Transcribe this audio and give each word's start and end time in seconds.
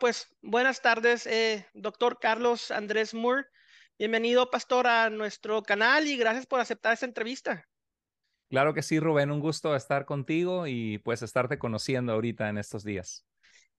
pues 0.00 0.34
buenas 0.40 0.80
tardes, 0.80 1.26
eh, 1.26 1.66
doctor 1.74 2.18
Carlos 2.18 2.70
Andrés 2.70 3.12
Moore. 3.12 3.44
Bienvenido, 3.98 4.50
pastor, 4.50 4.86
a 4.86 5.10
nuestro 5.10 5.62
canal 5.62 6.08
y 6.08 6.16
gracias 6.16 6.46
por 6.46 6.58
aceptar 6.58 6.94
esta 6.94 7.04
entrevista. 7.04 7.68
Claro 8.48 8.72
que 8.72 8.82
sí, 8.82 8.98
Rubén, 8.98 9.30
un 9.30 9.40
gusto 9.40 9.76
estar 9.76 10.06
contigo 10.06 10.66
y 10.66 10.98
pues 10.98 11.20
estarte 11.20 11.58
conociendo 11.58 12.14
ahorita 12.14 12.48
en 12.48 12.56
estos 12.56 12.82
días. 12.82 13.26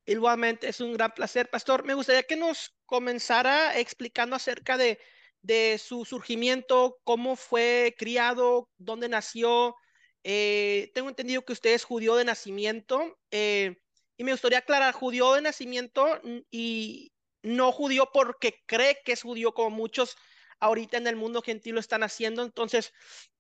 Igualmente, 0.05 0.70
es 0.70 0.79
un 0.79 0.93
gran 0.93 1.11
placer, 1.11 1.49
pastor. 1.49 1.85
Me 1.85 1.95
gustaría 1.95 2.23
que 2.23 2.35
nos 2.38 2.77
comenzara 2.85 3.77
explicando 3.79 4.35
acerca 4.35 4.77
de, 4.77 4.99
de 5.41 5.79
su 5.79 6.05
surgimiento, 6.05 6.99
cómo 7.03 7.35
fue 7.35 7.95
criado, 7.97 8.69
dónde 8.77 9.09
nació. 9.09 9.75
Eh, 10.23 10.91
tengo 10.93 11.09
entendido 11.09 11.41
que 11.41 11.53
usted 11.53 11.73
es 11.73 11.83
judío 11.83 12.15
de 12.15 12.25
nacimiento. 12.25 13.17
Eh, 13.31 13.80
y 14.21 14.23
me 14.23 14.34
gustaría 14.34 14.59
aclarar, 14.59 14.93
judío 14.93 15.34
de 15.34 15.41
nacimiento 15.41 16.05
y 16.52 17.11
no 17.41 17.71
judío 17.71 18.09
porque 18.13 18.61
cree 18.67 18.99
que 19.03 19.13
es 19.13 19.23
judío 19.23 19.52
como 19.55 19.71
muchos 19.71 20.16
ahorita 20.59 20.97
en 20.97 21.07
el 21.07 21.16
mundo 21.16 21.41
gentil 21.41 21.73
lo 21.73 21.80
están 21.80 22.03
haciendo. 22.03 22.44
Entonces, 22.44 22.94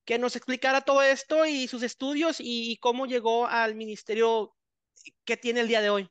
que 0.05 0.17
nos 0.17 0.35
explicara 0.35 0.81
todo 0.81 1.03
esto 1.03 1.45
y 1.45 1.67
sus 1.67 1.83
estudios 1.83 2.37
y, 2.39 2.77
cómo 2.77 3.05
llegó 3.05 3.45
al 3.45 3.75
ministerio 3.75 4.55
que 5.23 5.37
tiene 5.37 5.59
el 5.59 5.67
día 5.67 5.81
de 5.81 5.91
hoy. 5.91 6.09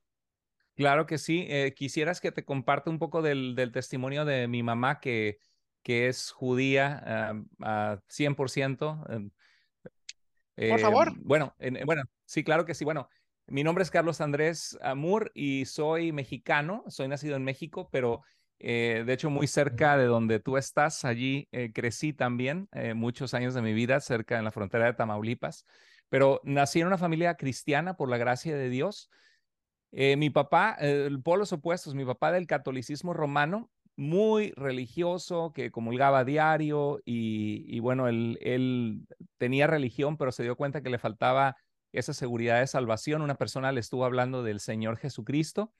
Claro 0.77 1.05
que 1.05 1.19
sí. 1.19 1.47
Eh, 1.49 1.75
quisieras 1.75 2.21
que 2.21 2.31
te 2.31 2.45
comparte 2.45 2.91
un 2.91 3.01
poco 3.01 3.23
del, 3.23 3.57
testimonio 3.73 4.25
de 4.25 4.47
mi 4.47 4.63
mamá 4.63 5.01
que, 5.01 5.41
que 5.83 6.07
es 6.07 6.31
judía 6.31 7.03
a 7.61 8.01
100%. 8.07 9.05
Em, 10.57 10.71
Por 10.71 10.79
favor. 10.79 11.13
Bueno, 11.17 11.57
bueno, 11.85 12.05
sí, 12.25 12.45
claro 12.45 12.65
que 12.65 12.75
sí. 12.75 12.85
Bueno, 12.85 13.09
mi 13.51 13.65
nombre 13.65 13.83
es 13.83 13.91
Carlos 13.91 14.21
Andrés 14.21 14.79
Amur 14.81 15.33
y 15.35 15.65
soy 15.65 16.13
mexicano, 16.13 16.85
soy 16.87 17.09
nacido 17.09 17.37
en 17.37 17.43
México, 17.43 17.89
pero 17.91 18.23
eh, 18.61 19.03
de 19.05 19.13
hecho 19.13 19.29
muy 19.29 19.49
cerca 19.49 19.97
de 19.97 20.05
donde 20.05 20.39
tú 20.39 20.57
estás, 20.57 21.05
allí 21.05 21.49
eh, 21.51 21.73
crecí 21.73 22.13
también 22.13 22.69
eh, 22.73 22.95
muchos 22.95 23.35
años 23.35 23.53
de 23.55 23.63
mi 23.63 23.73
vida, 23.73 23.99
cerca 24.01 24.39
en 24.39 24.45
la 24.45 24.53
frontera 24.53 24.87
de 24.87 24.95
Tamaulipas, 24.95 25.65
pero 26.09 26.41
nací 26.45 26.81
en 26.81 26.87
una 26.87 26.97
familia 26.97 27.35
cristiana 27.35 27.95
por 27.95 28.09
la 28.09 28.19
gracia 28.19 28.57
de 28.57 28.69
Dios. 28.69 29.11
mi 29.93 30.31
papá, 30.31 30.79
polos 31.25 31.53
opuestos, 31.53 31.95
mi 31.95 32.05
papá 32.05 32.31
del 32.31 32.47
catolicismo 32.47 33.15
romano, 33.15 33.71
muy 33.97 34.53
religioso, 34.53 35.53
que 35.53 35.73
comulgaba 35.73 36.25
diario 36.25 37.01
y, 37.05 37.81
bueno, 37.81 38.07
él, 38.07 38.39
él 38.41 39.07
tenía 39.39 39.67
religión, 39.67 40.17
pero 40.17 40.31
se 40.31 40.45
dio 40.45 40.57
cuenta 40.57 40.83
que 40.83 40.91
le 40.91 40.99
faltaba 40.99 41.57
esa 41.93 42.15
seguridad 42.15 42.61
de 42.61 42.67
salvación. 42.67 43.23
Una 43.23 43.37
persona 43.37 43.73
le 43.73 43.81
estuvo 43.81 44.05
hablando 44.05 44.43
del 44.43 44.61
Señor 44.61 44.97
Jesucristo. 44.97 45.73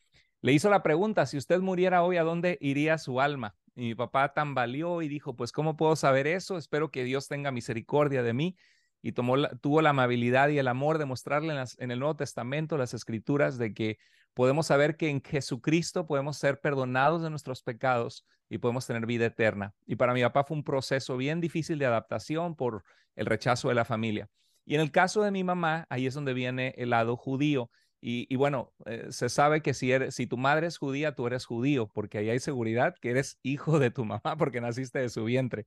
Le 0.43 0.53
hizo 0.53 0.71
la 0.71 0.83
pregunta, 0.83 1.27
si 1.27 1.37
usted 1.37 1.61
muriera 1.61 2.03
hoy, 2.03 2.17
¿a 2.17 2.23
dónde 2.23 2.59
iría 2.61 2.99
su 2.99 3.21
alma? 3.21 3.57
Y 3.75 3.83
mi 3.83 3.95
papá 3.95 4.33
tambaleó 4.33 5.03
y 5.03 5.09
dijo, 5.09 5.37
pues, 5.37 5.53
¿cómo 5.53 5.77
puedo 5.77 5.97
saber 5.97 6.27
eso? 6.27 6.59
Espero 6.59 6.91
que 6.91 7.05
Dios 7.05 7.29
tenga 7.29 7.51
misericordia 7.51 8.23
de 8.23 8.33
mí. 8.33 8.57
Y 9.03 9.13
tuvo 9.13 9.81
la 9.81 9.91
amabilidad 9.91 10.51
y 10.51 10.59
el 10.59 10.69
amor 10.69 10.99
de 10.99 11.07
mostrarle 11.07 11.55
en 11.79 11.91
el 11.91 11.99
Nuevo 11.99 12.17
Testamento, 12.17 12.77
las 12.77 12.93
escrituras, 12.93 13.57
de 13.57 13.73
que 13.73 13.99
podemos 14.35 14.67
saber 14.67 14.97
que 14.97 15.09
en 15.09 15.23
Jesucristo 15.23 16.07
podemos 16.07 16.37
ser 16.37 16.61
perdonados 16.61 17.23
de 17.23 17.31
nuestros 17.31 17.63
pecados 17.63 18.27
y 18.51 18.59
podemos 18.59 18.87
tener 18.87 19.07
vida 19.07 19.27
eterna. 19.27 19.75
Y 19.87 19.97
para 19.97 20.13
mi 20.13 20.23
papá 20.23 20.45
fue 20.45 20.57
un 20.57 20.65
proceso 20.65 21.17
bien 21.17 21.41
difícil 21.41 21.79
de 21.79 21.87
adaptación 21.87 22.57
por 22.57 22.85
el 23.17 23.27
rechazo 23.27 23.69
de 23.69 23.75
la 23.75 23.85
familia. 23.87 24.29
Y 24.71 24.77
en 24.77 24.83
el 24.83 24.93
caso 24.93 25.25
de 25.25 25.33
mi 25.33 25.43
mamá, 25.43 25.85
ahí 25.91 26.07
es 26.07 26.15
donde 26.15 26.33
viene 26.33 26.75
el 26.77 26.91
lado 26.91 27.17
judío. 27.17 27.73
Y, 28.01 28.37
bueno, 28.37 28.73
eh, 28.87 29.09
se 29.11 29.29
sabe 29.29 29.63
que 29.63 29.75
si, 29.75 29.91
eres, 29.91 30.15
si 30.15 30.29
tu 30.29 30.37
madre 30.37 30.69
es 30.69 30.79
judía, 30.79 31.17
tú 31.17 31.27
eres 31.27 31.45
judío, 31.45 31.89
porque 31.89 32.19
ahí 32.19 32.31
hay 32.31 32.39
seguridad 32.39 32.95
que 33.01 33.11
eres 33.11 33.41
hijo 33.43 33.81
de 33.81 33.91
tu 33.91 34.05
mamá, 34.05 34.37
porque 34.39 34.61
naciste 34.61 35.01
de 35.01 35.09
su 35.09 35.25
vientre. 35.25 35.67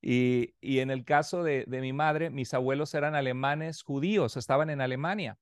Y, 0.00 0.54
en 0.62 0.90
el 0.90 1.04
caso 1.04 1.42
de, 1.42 1.66
mi 1.68 1.92
madre, 1.92 2.30
mis 2.30 2.54
abuelos 2.54 2.94
eran 2.94 3.14
alemanes 3.14 3.82
judíos, 3.82 4.38
estaban 4.38 4.70
en 4.70 4.80
Alemania 4.80 5.36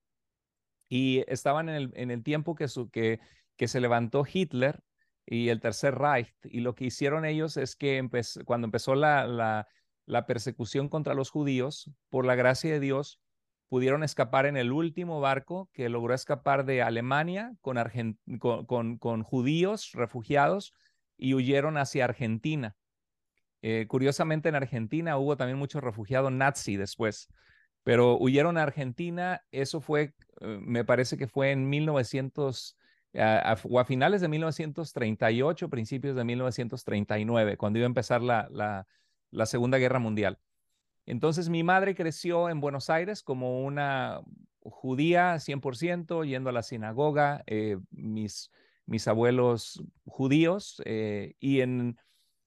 y 0.88 1.22
estaban 1.28 1.68
en 1.68 1.76
el, 1.76 1.92
en 1.94 2.10
el 2.10 2.24
tiempo 2.24 2.56
que, 2.56 2.66
su, 2.66 2.90
que, 2.90 3.20
que 3.56 3.68
se 3.68 3.80
levantó 3.80 4.24
Hitler 4.30 4.82
y 5.24 5.50
el 5.50 5.60
Tercer 5.60 5.94
Reich. 5.94 6.34
Y 6.42 6.58
lo 6.58 6.74
que 6.74 6.86
hicieron 6.86 7.24
ellos 7.24 7.56
es 7.56 7.76
que 7.76 8.04
cuando 8.44 8.64
empezó 8.64 8.96
la, 8.96 9.68
la 10.06 10.24
persecución 10.26 10.88
contra 10.88 11.14
los 11.14 11.30
judíos, 11.30 11.90
por 12.08 12.24
la 12.24 12.36
gracia 12.36 12.72
de 12.72 12.80
Dios, 12.80 13.20
pudieron 13.68 14.04
escapar 14.04 14.46
en 14.46 14.56
el 14.56 14.72
último 14.72 15.20
barco 15.20 15.68
que 15.72 15.88
logró 15.88 16.14
escapar 16.14 16.64
de 16.64 16.82
Alemania 16.82 17.52
con, 17.60 19.22
judíos 19.24 19.90
refugiados 19.92 20.72
y 21.18 21.34
huyeron 21.34 21.76
hacia 21.76 22.04
Argentina. 22.04 22.76
Eh, 23.62 23.86
curiosamente 23.88 24.48
en 24.48 24.54
Argentina 24.54 25.18
hubo 25.18 25.36
también 25.36 25.58
muchos 25.58 25.82
refugiados 25.82 26.30
nazi 26.30 26.76
después, 26.76 27.28
pero 27.82 28.16
huyeron 28.16 28.56
a 28.58 28.62
Argentina, 28.62 29.42
eso 29.50 29.80
fue, 29.80 30.14
eh, 30.40 30.58
me 30.60 30.84
parece 30.84 31.16
que 31.16 31.26
fue 31.26 31.50
en 31.50 31.68
1900 31.68 32.76
o 33.64 33.80
a 33.80 33.84
finales 33.86 34.20
de 34.20 34.28
1938, 34.28 35.70
principios 35.70 36.16
de 36.16 36.24
1939, 36.24 37.56
cuando 37.56 37.78
iba 37.78 37.86
a 37.86 37.88
empezar 37.88 38.20
la 38.20 38.86
la 39.36 39.46
Segunda 39.46 39.78
Guerra 39.78 39.98
Mundial. 39.98 40.38
Entonces 41.04 41.48
mi 41.48 41.62
madre 41.62 41.94
creció 41.94 42.48
en 42.48 42.60
Buenos 42.60 42.90
Aires 42.90 43.22
como 43.22 43.64
una 43.64 44.22
judía 44.60 45.38
100%, 45.38 46.26
yendo 46.26 46.50
a 46.50 46.52
la 46.52 46.62
sinagoga, 46.62 47.44
eh, 47.46 47.78
mis, 47.90 48.50
mis 48.86 49.06
abuelos 49.06 49.82
judíos, 50.04 50.82
eh, 50.84 51.34
y 51.38 51.60
en 51.60 51.98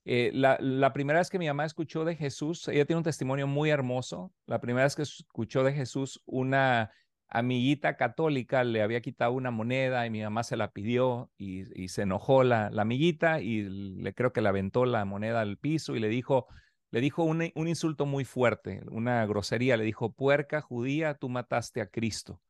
eh, 0.04 0.32
la, 0.34 0.58
la, 0.60 0.92
primera 0.92 1.20
vez 1.20 1.30
que 1.30 1.40
mi 1.40 1.48
mamá 1.48 1.64
escuchó 1.64 2.04
de 2.04 2.16
Jesús, 2.16 2.68
ella 2.68 2.86
tiene 2.86 2.98
un 2.98 3.04
testimonio 3.04 3.48
muy 3.48 3.70
hermoso, 3.70 4.34
la 4.48 4.60
primera 4.60 4.86
vez 4.86 4.96
que 4.96 5.04
escuchó 5.04 5.64
de 5.64 5.74
Jesús, 5.74 6.22
una 6.26 6.92
amiguita 7.30 7.96
católica 7.96 8.64
le 8.64 8.82
había 8.82 9.02
quitado 9.02 9.34
una 9.34 9.52
moneda 9.52 10.06
y 10.06 10.10
mi 10.10 10.22
mamá 10.22 10.44
se 10.44 10.58
la 10.58 10.72
pidió 10.72 11.30
y, 11.38 11.88
se 11.88 12.02
enojó 12.02 12.44
la, 12.44 12.72
la 12.72 12.82
amiguita 12.82 13.40
y 13.40 13.62
le 13.62 14.14
creo 14.16 14.34
que 14.34 14.42
le 14.42 14.50
aventó 14.50 14.86
la 14.86 15.06
moneda 15.06 15.42
al 15.42 15.58
piso 15.58 15.96
y 15.96 16.00
le 16.00 16.10
dijo, 16.10 16.48
le 16.92 17.02
dijo 17.02 17.24
un, 17.24 17.52
insulto 17.56 18.06
muy 18.06 18.26
fuerte, 18.26 18.82
una 18.90 19.26
grosería, 19.26 19.78
le 19.78 19.84
dijo, 19.84 20.12
puerca 20.12 20.62
judía, 20.62 21.14
tú 21.14 21.30
mataste 21.30 21.82
a 21.82 21.88
Cristo. 21.88 22.42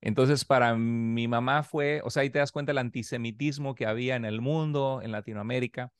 Entonces, 0.00 0.44
para 0.44 0.74
mi 0.74 1.28
mamá 1.28 1.62
fue, 1.62 2.02
o 2.04 2.10
sea, 2.10 2.22
ahí 2.22 2.30
te 2.30 2.40
das 2.40 2.52
cuenta 2.52 2.70
del 2.70 2.78
antisemitismo 2.78 3.74
que 3.74 3.86
había 3.86 4.16
en 4.16 4.24
el 4.24 4.40
mundo, 4.40 5.00
en 5.02 5.12
Latinoamérica, 5.12 5.92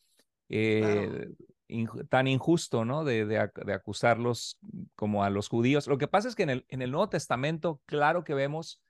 eh, 0.48 1.28
tan 2.10 2.26
injusto, 2.26 2.84
¿no? 2.84 3.04
De, 3.04 3.38
acusarlos 3.38 4.58
como 4.94 5.24
a 5.24 5.30
los 5.30 5.48
judíos. 5.48 5.86
Lo 5.86 5.98
que 5.98 6.08
pasa 6.08 6.28
es 6.28 6.34
que 6.34 6.42
en 6.42 6.50
el, 6.50 6.66
en 6.68 6.82
el 6.82 6.90
Nuevo 6.90 7.08
Testamento, 7.08 7.80
claro 7.86 8.24
que 8.24 8.34
vemos 8.34 8.82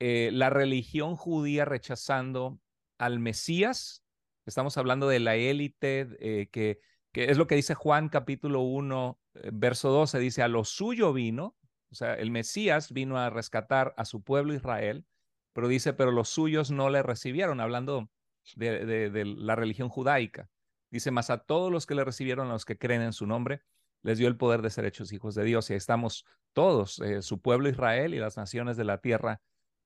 eh, 0.00 0.30
la 0.32 0.50
religión 0.50 1.16
judía 1.16 1.64
rechazando 1.64 2.58
al 2.98 3.18
Mesías. 3.18 4.02
Estamos 4.46 4.76
hablando 4.76 5.08
de 5.08 5.20
la 5.20 5.36
élite 5.36 6.08
eh, 6.20 6.48
que 6.50 6.80
es 7.22 7.38
lo 7.38 7.46
que 7.46 7.54
dice 7.54 7.74
Juan 7.74 8.08
capítulo 8.08 8.60
1, 8.60 9.20
eh, 9.34 9.50
verso 9.52 9.90
12, 9.90 10.18
dice, 10.18 10.42
a 10.42 10.48
lo 10.48 10.64
suyo 10.64 11.12
vino, 11.12 11.56
o 11.90 11.94
sea, 11.94 12.14
el 12.14 12.30
Mesías 12.30 12.92
vino 12.92 13.18
a 13.18 13.30
rescatar 13.30 13.94
a 13.96 14.04
su 14.04 14.22
pueblo 14.22 14.54
Israel, 14.54 15.06
pero 15.52 15.68
dice, 15.68 15.92
pero 15.92 16.10
los 16.10 16.28
suyos 16.28 16.70
no 16.70 16.90
le 16.90 17.02
recibieron, 17.02 17.60
hablando 17.60 18.10
de, 18.56 19.24
la 19.36 19.56
religión 19.56 19.88
judaica. 19.88 20.48
Dice, 20.90 21.10
más 21.10 21.30
a 21.30 21.38
todos 21.38 21.72
los 21.72 21.86
que 21.86 21.94
le 21.94 22.04
recibieron, 22.04 22.48
a 22.48 22.52
los 22.52 22.64
que 22.64 22.78
creen 22.78 23.02
en 23.02 23.12
su 23.12 23.26
nombre, 23.26 23.62
les 24.02 24.18
dio 24.18 24.28
el 24.28 24.36
poder 24.36 24.62
de 24.62 24.70
ser 24.70 24.84
hechos 24.84 25.12
hijos 25.12 25.34
de 25.34 25.44
Dios. 25.44 25.68
Y 25.68 25.72
ahí 25.72 25.78
estamos 25.78 26.24
todos, 26.52 27.00
eh, 27.00 27.22
su 27.22 27.40
pueblo 27.40 27.68
Israel 27.68 28.14
y 28.14 28.18
las 28.18 28.36
naciones 28.36 28.76
de 28.76 28.84
la 28.84 28.98
tierra, 28.98 29.40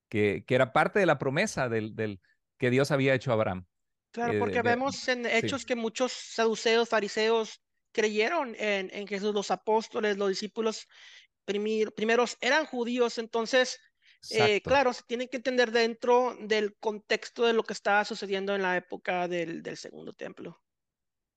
que, 0.09 0.45
que 0.47 0.55
era 0.55 0.73
parte 0.73 0.99
de 0.99 1.07
la 1.07 1.19
promesa 1.19 1.69
del, 1.69 2.21
que 2.59 2.71
Dios 2.71 2.91
había 2.91 3.15
hecho 3.15 3.31
a 3.31 3.35
Abraham. 3.35 3.67
Claro, 4.13 4.39
porque 4.39 4.63
vemos 4.63 5.09
en 5.09 5.27
hechos 5.27 5.65
que 5.65 5.75
muchos 5.75 6.13
saduceos, 6.13 6.89
fariseos 6.89 7.63
creyeron 7.93 8.55
en, 8.59 8.91
en 8.93 9.07
Jesús, 9.07 9.35
los 9.35 9.51
apóstoles, 9.51 10.17
los 10.17 10.29
discípulos 10.29 10.87
primeros 11.45 12.37
eran 12.41 12.67
judíos, 12.67 13.19
entonces, 13.19 13.81
eh, 14.31 14.61
claro, 14.63 14.93
se 14.93 15.03
tiene 15.07 15.29
que 15.29 15.39
entender 15.39 15.73
dentro 15.73 16.37
del 16.41 16.77
contexto 16.79 17.45
de 17.45 17.53
lo 17.53 17.65
que 17.65 17.73
estaba 17.73 18.05
sucediendo 18.05 18.55
en 18.55 18.63
la 18.63 18.77
época 18.77 19.29
del, 19.29 19.63
del 19.63 19.77
segundo 19.77 20.13
templo. 20.13 20.63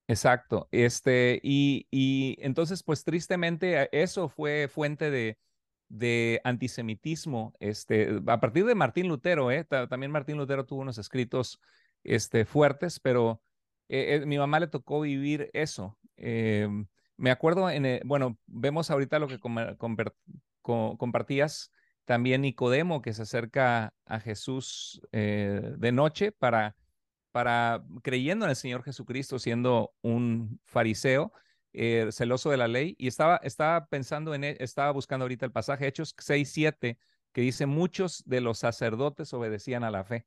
Exacto, 0.08 0.68
este, 0.72 1.40
y, 1.42 1.88
y 1.90 2.38
entonces, 2.40 2.84
pues 2.84 3.04
tristemente, 3.04 3.82
eh, 3.84 3.90
eso 3.92 4.30
fue 4.30 4.68
fuente 4.68 5.10
de, 5.10 5.40
de 5.88 6.42
antisemitismo, 6.44 7.54
este, 7.60 8.20
a 8.28 8.40
partir 8.40 8.66
de 8.66 8.76
Martín 8.76 9.08
Lutero, 9.08 9.50
¿eh? 9.50 9.66
también 9.66 10.12
Martín 10.12 10.38
Lutero 10.38 10.66
tuvo 10.66 10.82
unos 10.82 11.00
escritos 11.00 11.60
este, 12.06 12.46
fuertes, 12.46 13.00
pero 13.00 13.42
eh, 13.90 14.16
eh, 14.16 14.26
mi 14.26 14.38
mamá 14.38 14.60
le 14.60 14.68
tocó 14.68 15.02
vivir 15.02 15.50
eso. 15.54 15.98
Em, 16.18 16.88
me 17.18 17.32
acuerdo, 17.32 17.70
en, 17.70 18.02
bueno, 18.06 18.38
vemos 18.46 18.90
ahorita 18.92 19.20
lo 19.20 19.28
que 19.28 19.40
compartías 20.62 21.72
también 22.06 22.42
Nicodemo, 22.42 23.02
que 23.02 23.14
se 23.14 23.24
acerca 23.24 23.94
a 24.06 24.20
Jesús 24.20 25.02
eh, 25.12 25.74
de 25.78 25.92
noche 25.92 26.32
para, 26.32 26.76
para 27.32 27.84
creyendo 28.04 28.46
en 28.46 28.52
el 28.52 28.56
Señor 28.56 28.84
Jesucristo, 28.84 29.40
siendo 29.40 29.94
un 30.02 30.60
fariseo, 30.64 31.34
eh, 31.74 32.08
celoso 32.12 32.52
de 32.52 32.58
la 32.58 32.68
ley, 32.68 32.96
y 32.98 33.08
estaba, 33.08 33.38
estaba 33.38 33.88
pensando 33.88 34.34
en, 34.34 34.46
e, 34.46 34.58
estaba 34.60 34.92
buscando 34.92 35.24
ahorita 35.24 35.46
el 35.46 35.52
pasaje, 35.52 35.88
Hechos 35.88 36.16
6, 36.18 36.50
7, 36.50 36.98
que 37.34 37.42
dice, 37.42 37.66
muchos 37.66 38.24
de 38.26 38.40
los 38.40 38.60
sacerdotes 38.60 39.34
obedecían 39.34 39.84
a 39.84 39.92
la 39.92 40.06
fe. 40.06 40.26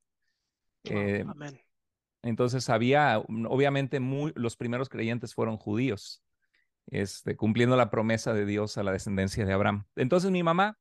Eh, 0.84 1.24
amén. 1.26 1.58
Entonces 2.22 2.68
había, 2.68 3.18
obviamente, 3.18 4.00
muy, 4.00 4.32
los 4.34 4.56
primeros 4.56 4.88
creyentes 4.88 5.34
fueron 5.34 5.56
judíos, 5.56 6.22
este, 6.86 7.36
cumpliendo 7.36 7.76
la 7.76 7.90
promesa 7.90 8.32
de 8.34 8.44
Dios 8.44 8.76
a 8.78 8.82
la 8.82 8.92
descendencia 8.92 9.44
de 9.44 9.52
Abraham. 9.52 9.86
Entonces 9.96 10.30
mi 10.30 10.42
mamá 10.42 10.78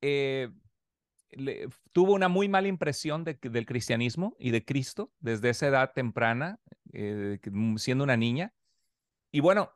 eh, 0.00 0.50
tuvo 1.92 2.14
una 2.14 2.28
muy 2.28 2.48
mala 2.48 2.68
impresión 2.68 3.24
de, 3.24 3.38
del 3.40 3.66
cristianismo 3.66 4.36
y 4.38 4.50
de 4.50 4.64
Cristo 4.64 5.12
desde 5.20 5.50
esa 5.50 5.68
edad 5.68 5.92
temprana, 5.94 6.58
eh, 6.92 7.38
siendo 7.76 8.04
una 8.04 8.16
niña. 8.16 8.52
Y 9.30 9.40
bueno, 9.40 9.70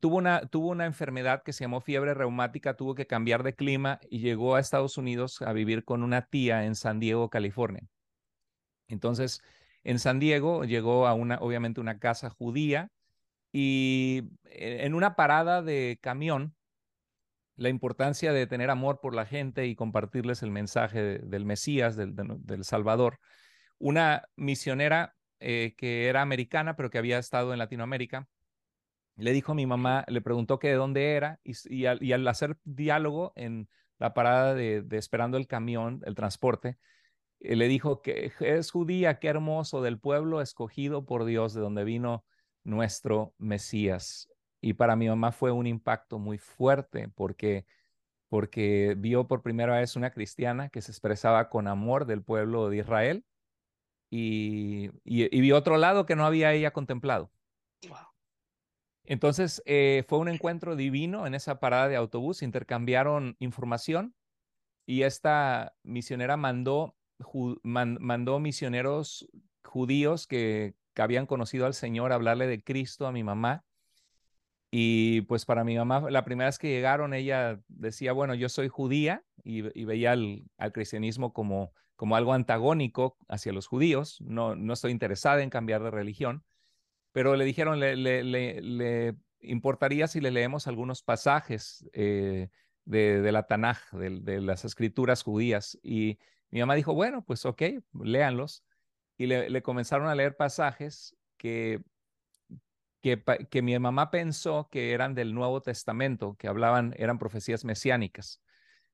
tuvo, 0.00 0.16
una, 0.16 0.40
tuvo 0.46 0.68
una 0.68 0.86
enfermedad 0.86 1.42
que 1.42 1.52
se 1.52 1.64
llamó 1.64 1.82
fiebre 1.82 2.14
reumática, 2.14 2.74
tuvo 2.74 2.94
que 2.94 3.06
cambiar 3.06 3.42
de 3.42 3.54
clima 3.54 4.00
y 4.08 4.20
llegó 4.20 4.54
a 4.54 4.60
Estados 4.60 4.96
Unidos 4.96 5.42
a 5.42 5.52
vivir 5.52 5.84
con 5.84 6.02
una 6.02 6.22
tía 6.22 6.64
en 6.64 6.74
San 6.74 6.98
Diego, 6.98 7.28
California. 7.28 7.86
Entonces, 8.88 9.42
en 9.86 10.00
San 10.00 10.18
Diego 10.18 10.64
llegó 10.64 11.06
a 11.06 11.14
una, 11.14 11.36
obviamente, 11.36 11.80
una 11.80 12.00
casa 12.00 12.28
judía 12.28 12.90
y 13.52 14.24
e, 14.44 14.84
en 14.84 14.94
una 14.94 15.14
parada 15.14 15.62
de 15.62 15.98
camión, 16.02 16.56
la 17.54 17.68
importancia 17.68 18.32
de 18.32 18.48
tener 18.48 18.68
amor 18.70 19.00
por 19.00 19.14
la 19.14 19.26
gente 19.26 19.66
y 19.66 19.76
compartirles 19.76 20.42
el 20.42 20.50
mensaje 20.50 21.20
del 21.20 21.44
Mesías, 21.44 21.96
del, 21.96 22.64
Salvador. 22.64 23.20
Una 23.78 24.24
misionera 24.34 25.14
eh, 25.38 25.74
que 25.78 26.08
era 26.08 26.20
americana, 26.20 26.74
pero 26.74 26.90
que 26.90 26.98
había 26.98 27.18
estado 27.18 27.52
en 27.52 27.60
Latinoamérica, 27.60 28.28
le 29.14 29.32
dijo 29.32 29.52
a 29.52 29.54
mi 29.54 29.66
mamá, 29.66 30.04
le 30.08 30.20
preguntó 30.20 30.58
que 30.58 30.68
de 30.68 30.74
dónde 30.74 31.14
era 31.14 31.38
y, 31.44 31.86
al, 31.86 32.26
hacer 32.28 32.58
diálogo 32.64 33.32
en 33.36 33.68
la 33.98 34.14
parada 34.14 34.52
de, 34.54 34.84
esperando 34.90 35.36
el 35.38 35.46
camión, 35.46 36.02
el 36.04 36.16
transporte, 36.16 36.70
eh, 36.70 36.76
le 37.54 37.68
dijo 37.68 38.02
que 38.02 38.32
es 38.40 38.70
judía, 38.70 39.18
qué 39.18 39.28
hermoso, 39.28 39.82
del 39.82 39.98
pueblo 39.98 40.40
escogido 40.40 41.04
por 41.04 41.24
Dios, 41.24 41.54
de 41.54 41.60
donde 41.60 41.84
vino 41.84 42.24
nuestro 42.64 43.34
Mesías. 43.38 44.28
Y 44.60 44.74
para 44.74 44.96
mi 44.96 45.08
mamá 45.08 45.32
fue 45.32 45.52
un 45.52 45.66
impacto 45.66 46.18
muy 46.18 46.38
fuerte 46.38 47.08
porque, 47.14 47.66
porque 48.28 48.94
vio 48.98 49.28
por 49.28 49.42
primera 49.42 49.78
vez 49.78 49.96
una 49.96 50.10
cristiana 50.10 50.68
que 50.68 50.82
se 50.82 50.90
expresaba 50.90 51.48
con 51.48 51.68
amor 51.68 52.06
del 52.06 52.22
pueblo 52.22 52.68
de 52.68 52.78
Israel 52.78 53.24
y, 54.10 54.90
y, 55.04 55.40
vio 55.40 55.56
otro 55.56 55.76
lado 55.76 56.06
que 56.06 56.16
no 56.16 56.26
había 56.26 56.52
ella 56.52 56.72
contemplado. 56.72 57.30
Entonces 59.04 59.62
eh, 59.66 60.04
fue 60.08 60.18
un 60.18 60.28
encuentro 60.28 60.74
divino 60.74 61.26
en 61.26 61.34
esa 61.34 61.60
parada 61.60 61.88
de 61.88 61.96
autobús, 61.96 62.42
intercambiaron 62.42 63.36
información 63.38 64.16
y 64.84 65.02
esta 65.02 65.76
misionera 65.84 66.36
mandó 66.36 66.96
mandó 67.62 68.40
misioneros 68.40 69.28
judíos 69.62 70.26
que, 70.26 70.74
habían 70.98 71.26
conocido 71.26 71.66
al 71.66 71.74
Señor 71.74 72.10
a 72.10 72.14
hablarle 72.14 72.46
de 72.46 72.62
Cristo 72.62 73.06
a 73.06 73.12
mi 73.12 73.22
mamá. 73.22 73.64
Y 74.70 75.20
pues 75.22 75.44
para 75.44 75.62
mi 75.62 75.76
mamá, 75.76 76.10
la 76.10 76.24
primera 76.24 76.48
vez 76.48 76.58
que 76.58 76.70
llegaron, 76.70 77.12
ella 77.12 77.60
decía, 77.68 78.12
bueno, 78.12 78.34
yo 78.34 78.48
soy 78.48 78.68
judía 78.68 79.22
y, 79.44 79.60
veía 79.84 80.12
al, 80.12 80.46
cristianismo 80.72 81.34
como, 81.34 81.72
como 81.96 82.16
algo 82.16 82.32
antagónico 82.32 83.18
hacia 83.28 83.52
los 83.52 83.66
judíos. 83.66 84.22
No, 84.22 84.56
no 84.56 84.72
estoy 84.72 84.90
interesada 84.90 85.42
en 85.42 85.50
cambiar 85.50 85.82
de 85.82 85.90
religión. 85.90 86.44
Pero 87.12 87.36
le 87.36 87.44
dijeron, 87.44 87.78
le, 87.78 87.94
le, 87.96 89.14
importaría 89.40 90.08
si 90.08 90.20
le 90.20 90.30
leemos 90.30 90.66
algunos 90.66 91.02
pasajes 91.02 91.86
eh, 91.92 92.48
de, 92.86 93.32
la 93.32 93.46
Tanaj, 93.46 93.90
de, 93.92 94.20
de, 94.20 94.40
las 94.40 94.64
escrituras 94.64 95.22
judías. 95.22 95.78
Y 95.82 96.18
mi 96.56 96.60
mamá 96.60 96.74
dijo, 96.74 96.94
bueno, 96.94 97.22
pues 97.22 97.44
ok, 97.44 97.62
léanlos. 98.02 98.64
Y 99.18 99.26
le, 99.26 99.62
comenzaron 99.62 100.08
a 100.08 100.14
leer 100.14 100.38
pasajes 100.38 101.14
que, 101.36 101.82
que, 103.02 103.22
que, 103.50 103.60
mi 103.60 103.78
mamá 103.78 104.10
pensó 104.10 104.70
que 104.70 104.92
eran 104.92 105.14
del 105.14 105.34
Nuevo 105.34 105.60
Testamento, 105.60 106.34
que 106.38 106.48
hablaban, 106.48 106.94
eran 106.96 107.18
profecías 107.18 107.66
mesiánicas. 107.66 108.40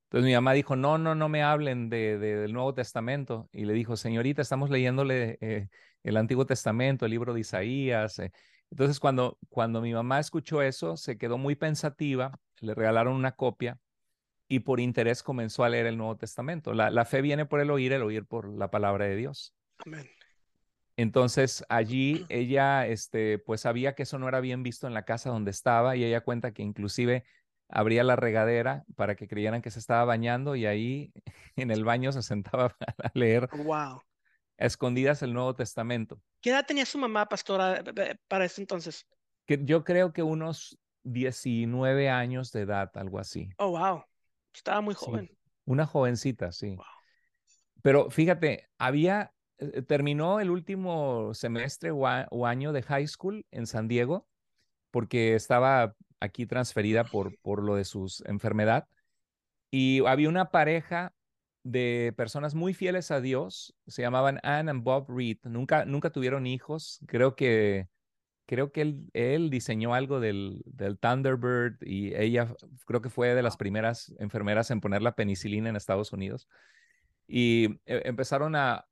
Entonces 0.07 0.27
mi 0.27 0.35
mamá 0.35 0.55
dijo, 0.55 0.75
no, 0.75 0.99
no, 0.99 1.15
no 1.15 1.29
me 1.29 1.45
hablen 1.45 1.89
de, 1.89 2.19
del 2.19 2.53
Nuevo 2.53 2.75
Testamento. 2.75 3.49
Y 3.53 3.65
le 3.65 3.75
dijo, 3.75 3.97
señorita, 3.97 4.43
estamos 4.43 4.69
leyéndole 4.69 5.39
eh, 5.41 5.69
el 6.03 6.17
Antiguo 6.17 6.45
Testamento, 6.45 7.05
el 7.05 7.13
libro 7.13 7.33
de 7.33 7.41
Isaías. 7.41 8.19
Eh". 8.19 8.33
Entonces 8.73 8.99
cuando, 8.99 9.39
cuando 9.51 9.81
mi 9.81 9.93
mamá 9.95 10.19
escuchó 10.19 10.63
eso, 10.63 10.97
se 10.97 11.17
quedó 11.17 11.39
muy 11.39 11.55
pensativa, 11.55 12.41
le 12.61 12.75
regalaron 12.75 13.15
una 13.15 13.37
copia 13.37 13.79
y 14.53 14.61
por 14.61 14.81
interés 14.81 15.23
comenzó 15.23 15.65
a 15.65 15.71
leer 15.71 15.87
el 15.87 15.97
Nuevo 15.97 16.19
Testamento. 16.19 16.75
La, 16.75 17.05
fe 17.07 17.23
viene 17.23 17.47
por 17.47 17.61
el 17.61 17.71
oír, 17.71 17.95
el 17.95 18.03
oír 18.03 18.27
por 18.27 18.47
la 18.47 18.71
palabra 18.71 19.07
de 19.07 19.17
Dios. 19.17 19.55
Amén. 19.79 20.07
Entonces 20.99 21.65
allí 21.71 22.27
ella, 22.29 22.87
este, 22.87 23.39
pues 23.39 23.63
sabía 23.63 23.95
que 23.95 24.03
eso 24.03 24.19
no 24.19 24.29
era 24.29 24.41
bien 24.41 24.63
visto 24.63 24.87
en 24.87 24.93
la 24.93 25.07
casa 25.07 25.31
donde 25.31 25.51
estaba 25.51 25.97
y 25.97 26.05
ella 26.05 26.21
cuenta 26.21 26.53
que 26.53 26.61
inclusive 26.61 27.25
abría 27.71 28.05
la 28.05 28.15
regadera 28.15 28.85
para 28.95 29.15
que 29.15 29.27
creyeran 29.27 29.63
que 29.63 29.71
se 29.71 29.79
estaba 29.79 30.05
bañando 30.05 30.55
y 30.55 30.67
ahí 30.67 31.15
en 31.57 31.71
el 31.71 31.83
baño 31.83 32.13
se 32.13 32.21
sentaba 32.21 32.77
a 33.03 33.11
leer 33.15 33.49
wow. 33.65 33.75
a 33.75 34.03
escondidas 34.59 35.23
el 35.23 35.33
Nuevo 35.33 35.55
Testamento. 35.55 36.21
¿Qué 36.43 36.51
edad 36.51 36.67
tenía 36.67 36.85
su 36.85 36.99
mamá, 36.99 37.27
pastora, 37.27 37.83
para 38.29 38.45
ese 38.45 38.61
entonces? 38.61 39.07
Que 39.47 39.65
yo 39.65 39.83
creo 39.83 40.13
que 40.13 40.23
unos 40.23 40.79
19 41.05 42.11
años 42.11 42.53
de 42.53 42.61
edad, 42.61 42.91
algo 42.97 43.19
así. 43.19 43.49
Oh, 43.57 43.71
wow. 43.71 44.05
Estaba 44.55 44.81
muy 44.81 44.95
joven. 44.95 45.31
una 45.65 45.87
jovencita, 45.87 46.53
sí. 46.53 46.77
Pero 47.83 48.11
fíjate, 48.11 48.69
había, 48.79 49.35
eh, 49.59 49.83
terminó 49.83 50.41
el 50.41 50.51
último 50.51 51.35
semestre 51.35 51.91
o, 51.91 52.47
año 52.47 52.73
de 52.73 52.83
high 52.83 53.07
school 53.07 53.47
en 53.51 53.67
San 53.67 53.89
Diego, 53.89 54.29
porque 54.91 55.35
estaba 55.35 55.97
aquí 56.21 56.47
transferida 56.47 57.05
por, 57.05 57.37
por 57.41 57.63
lo 57.63 57.75
de 57.77 57.85
su 57.85 58.07
enfermedad. 58.25 58.89
Y 59.71 60.05
había 60.07 60.29
una 60.29 60.51
pareja 60.51 61.15
de 61.65 62.13
personas 62.17 62.55
muy 62.55 62.75
fieles 62.75 63.11
a 63.11 63.21
Dios, 63.21 63.75
se 63.87 64.03
llamaban 64.03 64.39
Anne 64.43 64.71
and 64.71 64.83
Bob 64.83 65.09
Reed. 65.09 65.39
Nunca, 65.45 65.85
nunca 65.85 66.11
tuvieron 66.11 66.47
hijos. 66.47 67.01
Creo 67.07 67.37
que 67.37 67.89
creo 68.53 68.71
que 68.71 68.83
él, 69.15 69.49
diseñó 69.49 69.95
algo 69.95 70.21
del, 70.21 70.63
Thunderbird 71.01 71.79
y 71.81 72.15
ella 72.15 72.55
creo 72.85 73.01
que 73.01 73.09
fue 73.09 73.35
de 73.35 73.43
las 73.43 73.57
primeras 73.57 74.13
enfermeras 74.19 74.71
en 74.71 74.83
poner 74.83 75.01
la 75.01 75.15
penicilina 75.15 75.71
en 75.71 75.77
Estados 75.77 76.13
Unidos. 76.13 76.51
Y 77.27 77.81
e, 77.87 78.03
empezaron 78.05 78.55
a, 78.55 78.85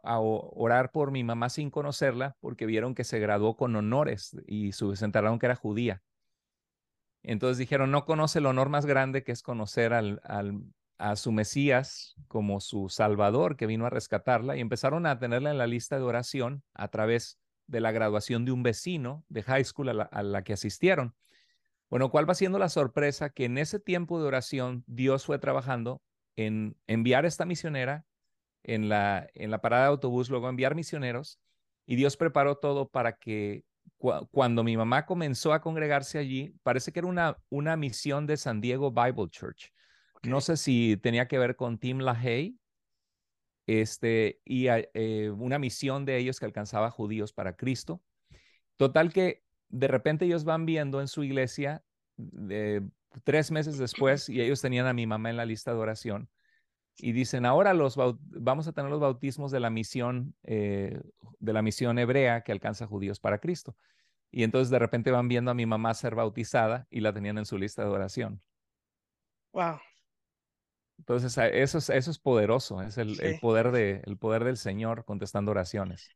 orar 0.00 0.90
por 0.90 1.10
mi 1.10 1.22
mamá 1.22 1.50
sin 1.50 1.70
conocerla 1.70 2.38
porque 2.40 2.64
vieron 2.64 2.94
que 2.94 3.04
se 3.04 3.18
graduó 3.18 3.58
con 3.58 3.76
honores 3.76 4.34
y 4.46 4.72
se 4.72 5.04
enteraron 5.04 5.38
que 5.38 5.44
era 5.44 5.54
judía. 5.54 6.02
Entonces 7.22 7.58
dijeron, 7.58 7.90
no 7.90 8.06
conoce 8.06 8.38
el 8.38 8.46
honor 8.46 8.70
más 8.70 8.86
grande 8.86 9.22
que 9.22 9.32
es 9.32 9.42
conocer 9.42 9.92
al, 9.92 10.22
a 10.96 11.16
su 11.16 11.30
Mesías 11.30 12.14
como 12.26 12.60
su 12.60 12.88
Salvador 12.88 13.58
que 13.58 13.66
vino 13.66 13.84
a 13.84 13.90
rescatarla 13.90 14.56
y 14.56 14.60
empezaron 14.60 15.04
a 15.04 15.18
tenerla 15.18 15.50
en 15.50 15.58
la 15.58 15.66
lista 15.66 15.98
de 15.98 16.04
oración 16.04 16.62
a 16.72 16.88
través 16.88 17.38
de 17.68 17.80
la 17.80 17.92
graduación 17.92 18.44
de 18.44 18.52
un 18.52 18.62
vecino 18.62 19.24
de 19.28 19.42
high 19.44 19.64
school 19.64 19.88
a 19.90 20.22
la, 20.22 20.42
que 20.42 20.54
asistieron. 20.54 21.14
Bueno, 21.88 22.10
¿cuál 22.10 22.28
va 22.28 22.34
siendo 22.34 22.58
la 22.58 22.68
sorpresa? 22.68 23.30
Que 23.30 23.44
en 23.44 23.58
ese 23.58 23.78
tiempo 23.78 24.20
de 24.20 24.26
oración 24.26 24.84
Dios 24.86 25.24
fue 25.24 25.38
trabajando 25.38 26.02
en 26.34 26.76
enviar 26.86 27.24
esta 27.24 27.44
misionera 27.44 28.04
en 28.64 28.88
la, 28.88 29.28
en 29.34 29.50
la 29.50 29.60
parada 29.60 29.84
de 29.84 29.88
autobús, 29.90 30.28
luego 30.28 30.48
enviar 30.48 30.74
misioneros, 30.74 31.40
y 31.86 31.96
Dios 31.96 32.16
preparó 32.16 32.56
todo 32.56 32.88
para 32.88 33.16
que 33.16 33.64
cuando 34.30 34.62
mi 34.62 34.76
mamá 34.76 35.06
comenzó 35.06 35.52
a 35.52 35.60
congregarse 35.60 36.18
allí, 36.18 36.54
parece 36.62 36.92
que 36.92 37.00
era 37.00 37.08
una, 37.08 37.38
una 37.48 37.76
misión 37.76 38.26
de 38.26 38.36
San 38.36 38.60
Diego 38.60 38.92
Bible 38.92 39.28
Church. 39.30 39.72
No 40.22 40.40
sé 40.40 40.56
si 40.56 40.96
tenía 40.98 41.28
que 41.28 41.38
ver 41.38 41.56
con 41.56 41.78
Tim 41.78 41.98
LaHaye, 41.98 42.54
este, 43.68 44.40
y 44.46 44.66
eh, 44.68 45.30
una 45.30 45.58
misión 45.58 46.06
de 46.06 46.16
ellos 46.16 46.40
que 46.40 46.46
alcanzaba 46.46 46.90
judíos 46.90 47.34
para 47.34 47.54
Cristo. 47.54 48.02
Total 48.78 49.12
que 49.12 49.44
de 49.68 49.88
repente 49.88 50.24
ellos 50.24 50.44
van 50.44 50.64
viendo 50.64 51.02
en 51.02 51.08
su 51.08 51.22
iglesia 51.22 51.84
tres 53.24 53.50
meses 53.50 53.76
después 53.76 54.30
y 54.30 54.40
ellos 54.40 54.62
tenían 54.62 54.86
a 54.86 54.94
mi 54.94 55.06
mamá 55.06 55.28
en 55.28 55.36
la 55.36 55.44
lista 55.44 55.72
de 55.72 55.78
oración 55.78 56.30
y 56.96 57.12
dicen 57.12 57.44
ahora 57.44 57.74
los 57.74 57.96
vamos 57.96 58.66
a 58.66 58.72
tener 58.72 58.90
los 58.90 59.00
bautismos 59.00 59.52
de 59.52 59.60
la 59.60 59.70
misión 59.70 60.34
eh, 60.42 61.00
de 61.38 61.52
la 61.52 61.62
misión 61.62 61.98
hebrea 61.98 62.42
que 62.42 62.52
alcanza 62.52 62.86
judíos 62.86 63.20
para 63.20 63.38
Cristo 63.38 63.76
y 64.30 64.42
entonces 64.42 64.70
de 64.70 64.78
repente 64.78 65.10
van 65.10 65.28
viendo 65.28 65.50
a 65.50 65.54
mi 65.54 65.66
mamá 65.66 65.94
ser 65.94 66.14
bautizada 66.14 66.86
y 66.90 67.00
la 67.00 67.12
tenían 67.12 67.38
en 67.38 67.46
su 67.46 67.58
lista 67.58 67.82
de 67.82 67.90
oración. 67.90 68.42
Wow. 69.52 69.78
Entonces, 70.98 71.38
eso 71.52 71.78
es, 71.78 71.90
eso 71.90 72.10
es 72.10 72.18
poderoso, 72.18 72.82
es 72.82 72.98
el, 72.98 73.20
el 73.20 73.38
poder 73.40 73.70
de, 73.70 74.02
el 74.04 74.18
poder 74.18 74.44
del 74.44 74.56
Señor 74.56 75.04
contestando 75.04 75.52
oraciones. 75.52 76.10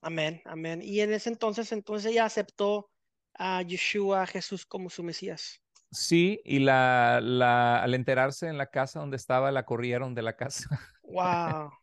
Amén, 0.00 0.42
amén. 0.44 0.80
Y 0.82 1.00
en 1.00 1.12
ese 1.12 1.30
entonces, 1.30 1.72
entonces 1.72 2.12
ella 2.12 2.26
aceptó 2.26 2.90
a 3.34 3.62
Yeshua, 3.62 4.22
a 4.22 4.26
Jesús 4.26 4.66
como 4.66 4.90
su 4.90 5.02
Mesías. 5.02 5.62
Sí, 5.90 6.40
y 6.44 6.58
la, 6.58 7.20
la, 7.22 7.82
al 7.82 7.94
enterarse 7.94 8.48
en 8.48 8.58
la 8.58 8.66
casa 8.66 9.00
donde 9.00 9.16
estaba, 9.16 9.52
la 9.52 9.64
corrieron 9.64 10.14
de 10.14 10.22
la 10.22 10.36
casa. 10.36 10.68
Wow. 11.02 11.70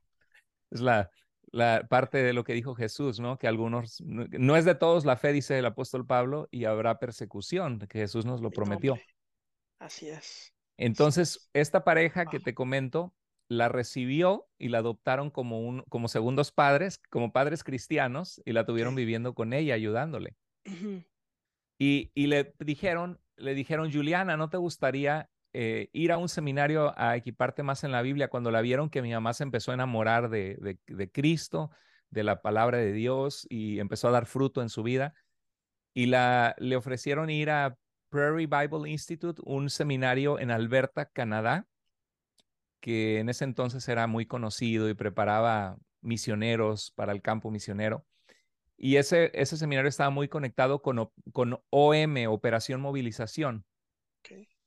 Es 0.69 0.79
la, 0.79 1.09
la 1.51 1.85
parte 1.89 2.19
de 2.19 2.31
lo 2.31 2.45
que 2.45 2.53
dijo 2.53 2.75
Jesús, 2.75 3.19
¿no? 3.19 3.37
Que 3.37 3.47
algunos, 3.47 3.99
no, 4.01 4.55
es 4.55 4.63
de 4.63 4.75
todos 4.75 5.03
la 5.03 5.17
fe, 5.17 5.33
dice 5.33 5.59
el 5.59 5.65
apóstol 5.65 6.05
Pablo, 6.05 6.47
y 6.49 6.63
habrá 6.63 6.97
persecución, 6.97 7.79
que 7.79 7.99
Jesús 7.99 8.25
nos 8.25 8.41
lo 8.41 8.51
prometió. 8.51 8.97
Así 9.79 10.07
es. 10.09 10.53
Entonces, 10.81 11.50
esta 11.53 11.83
pareja 11.83 12.25
que 12.25 12.39
te 12.39 12.55
comento, 12.55 13.13
la 13.47 13.69
recibió 13.69 14.50
y 14.57 14.69
la 14.69 14.79
adoptaron 14.79 15.29
como, 15.29 15.59
un, 15.59 15.83
como 15.89 16.07
segundos 16.07 16.51
padres, 16.51 17.00
como 17.09 17.31
padres 17.31 17.63
cristianos, 17.63 18.41
y 18.45 18.53
la 18.53 18.65
tuvieron 18.65 18.95
viviendo 18.95 19.35
con 19.35 19.53
ella, 19.53 19.75
ayudándole. 19.75 20.35
Y, 21.77 22.11
y 22.13 22.27
le 22.27 22.55
dijeron, 22.59 23.19
le 23.35 23.53
dijeron, 23.53 23.91
Juliana, 23.91 24.38
¿no 24.38 24.50
te 24.50 24.57
gustaría 24.57 25.29
eh, 25.53 25.89
ir 25.93 26.11
a 26.11 26.17
un 26.17 26.29
seminario 26.29 26.93
a 26.97 27.15
equiparte 27.15 27.61
más 27.61 27.83
en 27.83 27.91
la 27.91 28.01
Biblia? 28.01 28.29
Cuando 28.29 28.50
la 28.50 28.61
vieron 28.61 28.89
que 28.89 29.01
mi 29.01 29.11
mamá 29.11 29.33
se 29.33 29.43
empezó 29.43 29.71
a 29.71 29.75
enamorar 29.75 30.29
de, 30.29 30.57
de, 30.61 30.79
de 30.88 31.11
Cristo, 31.11 31.71
de 32.09 32.23
la 32.23 32.41
palabra 32.41 32.77
de 32.77 32.91
Dios 32.91 33.45
y 33.50 33.79
empezó 33.79 34.07
a 34.07 34.11
dar 34.11 34.25
fruto 34.25 34.61
en 34.61 34.69
su 34.69 34.81
vida. 34.81 35.13
Y 35.93 36.05
la, 36.05 36.55
le 36.57 36.75
ofrecieron 36.75 37.29
ir 37.29 37.50
a 37.50 37.77
Prairie 38.11 38.45
Bible 38.45 38.87
Institute, 38.91 39.41
un 39.45 39.71
seminario 39.71 40.37
en 40.37 40.51
Alberta, 40.51 41.05
Canadá, 41.05 41.65
que 42.79 43.19
en 43.19 43.29
ese 43.29 43.45
entonces 43.45 43.87
era 43.87 44.05
muy 44.07 44.25
conocido 44.25 44.89
y 44.89 44.93
preparaba 44.93 45.77
misioneros 46.01 46.91
para 46.91 47.13
el 47.13 47.21
campo 47.21 47.49
misionero. 47.49 48.05
Y 48.77 48.97
ese, 48.97 49.31
ese 49.33 49.57
seminario 49.57 49.89
estaba 49.89 50.09
muy 50.09 50.27
conectado 50.27 50.81
con, 50.81 51.09
con 51.31 51.59
OM, 51.69 52.27
Operación 52.27 52.81
Movilización, 52.81 53.65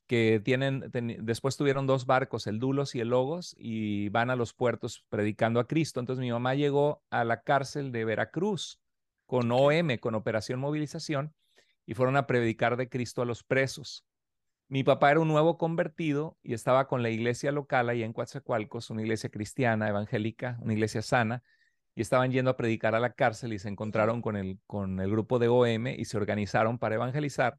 que 0.06 0.40
tienen, 0.44 0.82
teni- 0.92 1.18
después 1.20 1.56
tuvieron 1.56 1.86
dos 1.86 2.06
barcos, 2.06 2.46
el 2.46 2.58
Dulos 2.58 2.94
y 2.94 3.00
el 3.00 3.08
Logos, 3.08 3.54
y 3.58 4.08
van 4.10 4.30
a 4.30 4.36
los 4.36 4.52
puertos 4.54 5.04
predicando 5.08 5.60
a 5.60 5.66
Cristo. 5.66 6.00
Entonces 6.00 6.20
mi 6.22 6.30
mamá 6.30 6.54
llegó 6.54 7.02
a 7.10 7.24
la 7.24 7.42
cárcel 7.42 7.92
de 7.92 8.04
Veracruz 8.04 8.80
con. 9.26 9.50
OM, 9.50 9.98
con 9.98 10.14
Operación 10.14 10.60
Movilización, 10.60 11.34
y 11.87 11.95
fueron 11.95 12.17
a 12.17 12.26
predicar 12.26 12.76
de 12.76 12.88
Cristo 12.88 13.23
a 13.23 13.25
los 13.26 13.43
presos. 13.45 14.05
Mi 14.69 14.83
papá 14.85 15.11
era 15.11 15.21
un 15.21 15.29
nuevo 15.29 15.59
convertido 15.59 16.38
y 16.43 16.55
estaba 16.55 16.87
con 16.88 17.03
la 17.03 17.11
iglesia 17.11 17.53
local 17.53 17.88
ahí 17.88 18.03
en 18.03 18.12
Coatzacoalcos, 18.12 18.91
una 18.91 19.03
iglesia 19.03 19.31
cristiana, 19.31 19.88
evangélica, 19.88 20.59
una 20.62 20.73
iglesia 20.73 21.03
sana, 21.03 21.43
y 21.95 22.03
estaban 22.03 22.33
yendo 22.33 22.50
a 22.50 22.57
predicar 22.57 22.95
a 22.95 23.00
la 23.00 23.12
cárcel 23.12 23.53
y 23.53 23.59
se 23.59 23.69
encontraron 23.69 24.23
con 24.23 24.37
el, 24.37 24.59
con 24.67 25.00
el 25.00 25.11
grupo 25.11 25.38
de 25.38 25.49
OM 25.49 25.95
y 25.97 26.05
se 26.07 26.17
organizaron 26.17 26.79
para 26.79 26.97
evangelizar 26.97 27.59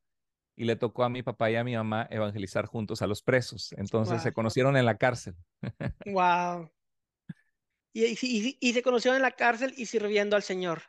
y 0.55 0.65
le 0.65 0.75
tocó 0.75 1.03
a 1.03 1.09
mi 1.09 1.23
papá 1.23 1.51
y 1.51 1.55
a 1.55 1.63
mi 1.63 1.75
mamá 1.75 2.07
evangelizar 2.09 2.65
juntos 2.65 3.01
a 3.01 3.07
los 3.07 3.21
presos. 3.21 3.73
Entonces 3.77 4.21
se 4.21 4.33
conocieron 4.33 4.77
en 4.77 4.85
la 4.85 4.97
cárcel 4.97 5.35
Wow. 6.05 6.69
Y, 7.93 8.05
y, 8.05 8.17
y- 8.21 8.57
y 8.59 8.73
se 8.73 8.83
conocieron 8.83 9.15
en 9.15 9.23
la 9.23 9.31
cárcel 9.31 9.73
y 9.75 9.87
sirviendo 9.87 10.35
al 10.35 10.43
Señor. 10.43 10.83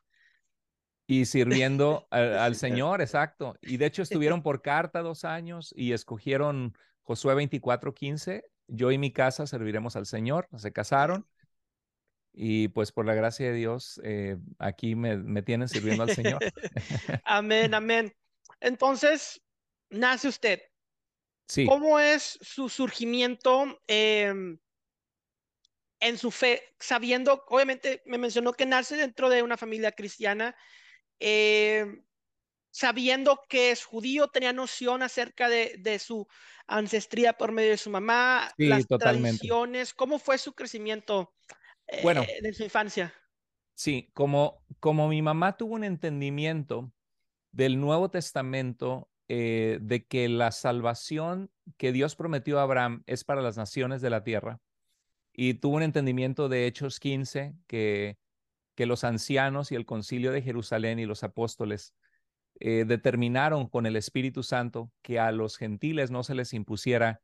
Y 1.07 1.27
sirviendo 1.27 2.07
al, 2.11 2.39
Al 2.39 2.57
Señor. 2.57 3.01
Exacto. 3.01 3.57
Y 3.63 3.77
de 3.77 3.87
hecho 3.87 4.03
estuvieron 4.03 4.43
por 4.43 4.63
carta 4.63 5.03
dos 5.03 5.25
años 5.25 5.73
y 5.77 5.93
escogieron 5.93 6.77
Josué 7.03 7.35
24:15. 7.35 8.45
Yo 8.69 8.91
y 8.91 8.99
mi 8.99 9.13
casa 9.13 9.47
serviremos 9.47 9.97
al 9.97 10.07
Señor. 10.07 10.49
Se 10.57 10.73
casaron 10.73 11.27
y 12.39 12.69
pues 12.69 12.93
por 12.93 13.07
la 13.07 13.15
gracia 13.15 13.47
de 13.47 13.55
Dios 13.55 13.99
eh, 14.05 14.37
aquí 14.59 14.95
me, 14.95 15.17
me 15.17 15.43
tienen 15.43 15.69
sirviendo 15.69 16.03
al 16.03 16.11
Señor. 16.11 16.39
Amén, 17.25 17.73
amén. 17.75 18.15
Entonces, 18.61 19.43
nace 19.89 20.29
usted. 20.29 20.61
Sí, 21.49 21.65
¿Cómo 21.65 21.99
es 21.99 22.39
su 22.43 22.69
surgimiento 22.69 23.81
em, 23.87 24.59
en 26.01 26.19
su 26.19 26.31
fe? 26.31 26.63
Sabiendo, 26.79 27.45
obviamente 27.49 28.03
me 28.05 28.19
mencionó 28.19 28.53
que 28.53 28.67
nace 28.67 28.97
dentro 28.97 29.31
de 29.31 29.43
una 29.43 29.57
familia 29.57 29.93
cristiana, 29.93 30.55
em, 31.21 32.05
sabiendo 32.73 33.41
que 33.49 33.71
es 33.73 33.85
judío, 33.85 34.29
tenía 34.29 34.53
noción 34.53 35.03
acerca 35.03 35.49
de, 35.49 35.77
de 35.81 35.99
su 35.99 36.27
ancestría 36.69 37.35
por 37.35 37.53
medio 37.53 37.71
de 37.73 37.79
su 37.79 37.91
mamá, 37.91 38.53
sí, 38.57 38.67
las 38.67 38.87
totalmente. 38.87 39.57
tradiciones. 39.57 39.95
¿Cómo 39.95 40.19
fue 40.21 40.39
su 40.39 40.55
crecimiento 40.55 41.35
eh, 41.89 42.03
Bueno, 42.03 42.37
de 42.43 42.55
su 42.55 42.65
infancia? 42.65 43.15
sí, 43.75 44.11
como, 44.15 44.65
como 44.81 45.09
mi 45.09 45.23
mamá 45.23 45.57
tuvo 45.57 45.75
un 45.75 45.85
entendimiento 45.85 46.93
del 47.53 47.81
Nuevo 47.81 48.11
Testamento 48.11 49.11
eh, 49.29 49.79
de 49.83 50.07
que 50.07 50.29
la 50.29 50.53
salvación 50.53 51.51
que 51.79 51.93
Dios 51.93 52.17
prometió 52.17 52.61
a 52.61 52.65
Abraham 52.65 53.03
es 53.07 53.25
para 53.25 53.43
las 53.43 53.57
naciones 53.57 54.03
de 54.03 54.11
la 54.11 54.25
tierra. 54.25 54.59
Y 55.33 55.55
tuvo 55.55 55.77
un 55.77 55.85
entendimiento 55.85 56.49
de 56.49 56.67
Hechos 56.67 57.01
15 57.01 57.55
que, 57.69 58.17
que 58.77 58.87
los 58.87 59.03
ancianos 59.03 59.73
y 59.73 59.75
el 59.75 59.87
concilio 59.87 60.31
de 60.31 60.43
Jerusalén 60.43 61.01
y 61.01 61.07
los 61.07 61.25
apóstoles 61.25 61.95
eh, 62.61 62.85
determinaron 62.87 63.69
con 63.69 63.87
el 63.87 63.97
Espíritu 63.97 64.43
Santo 64.43 64.93
que 65.03 65.19
a 65.19 65.33
los 65.33 65.57
gentiles 65.57 66.11
no 66.11 66.23
se 66.23 66.35
les 66.35 66.53
impusiera 66.53 67.21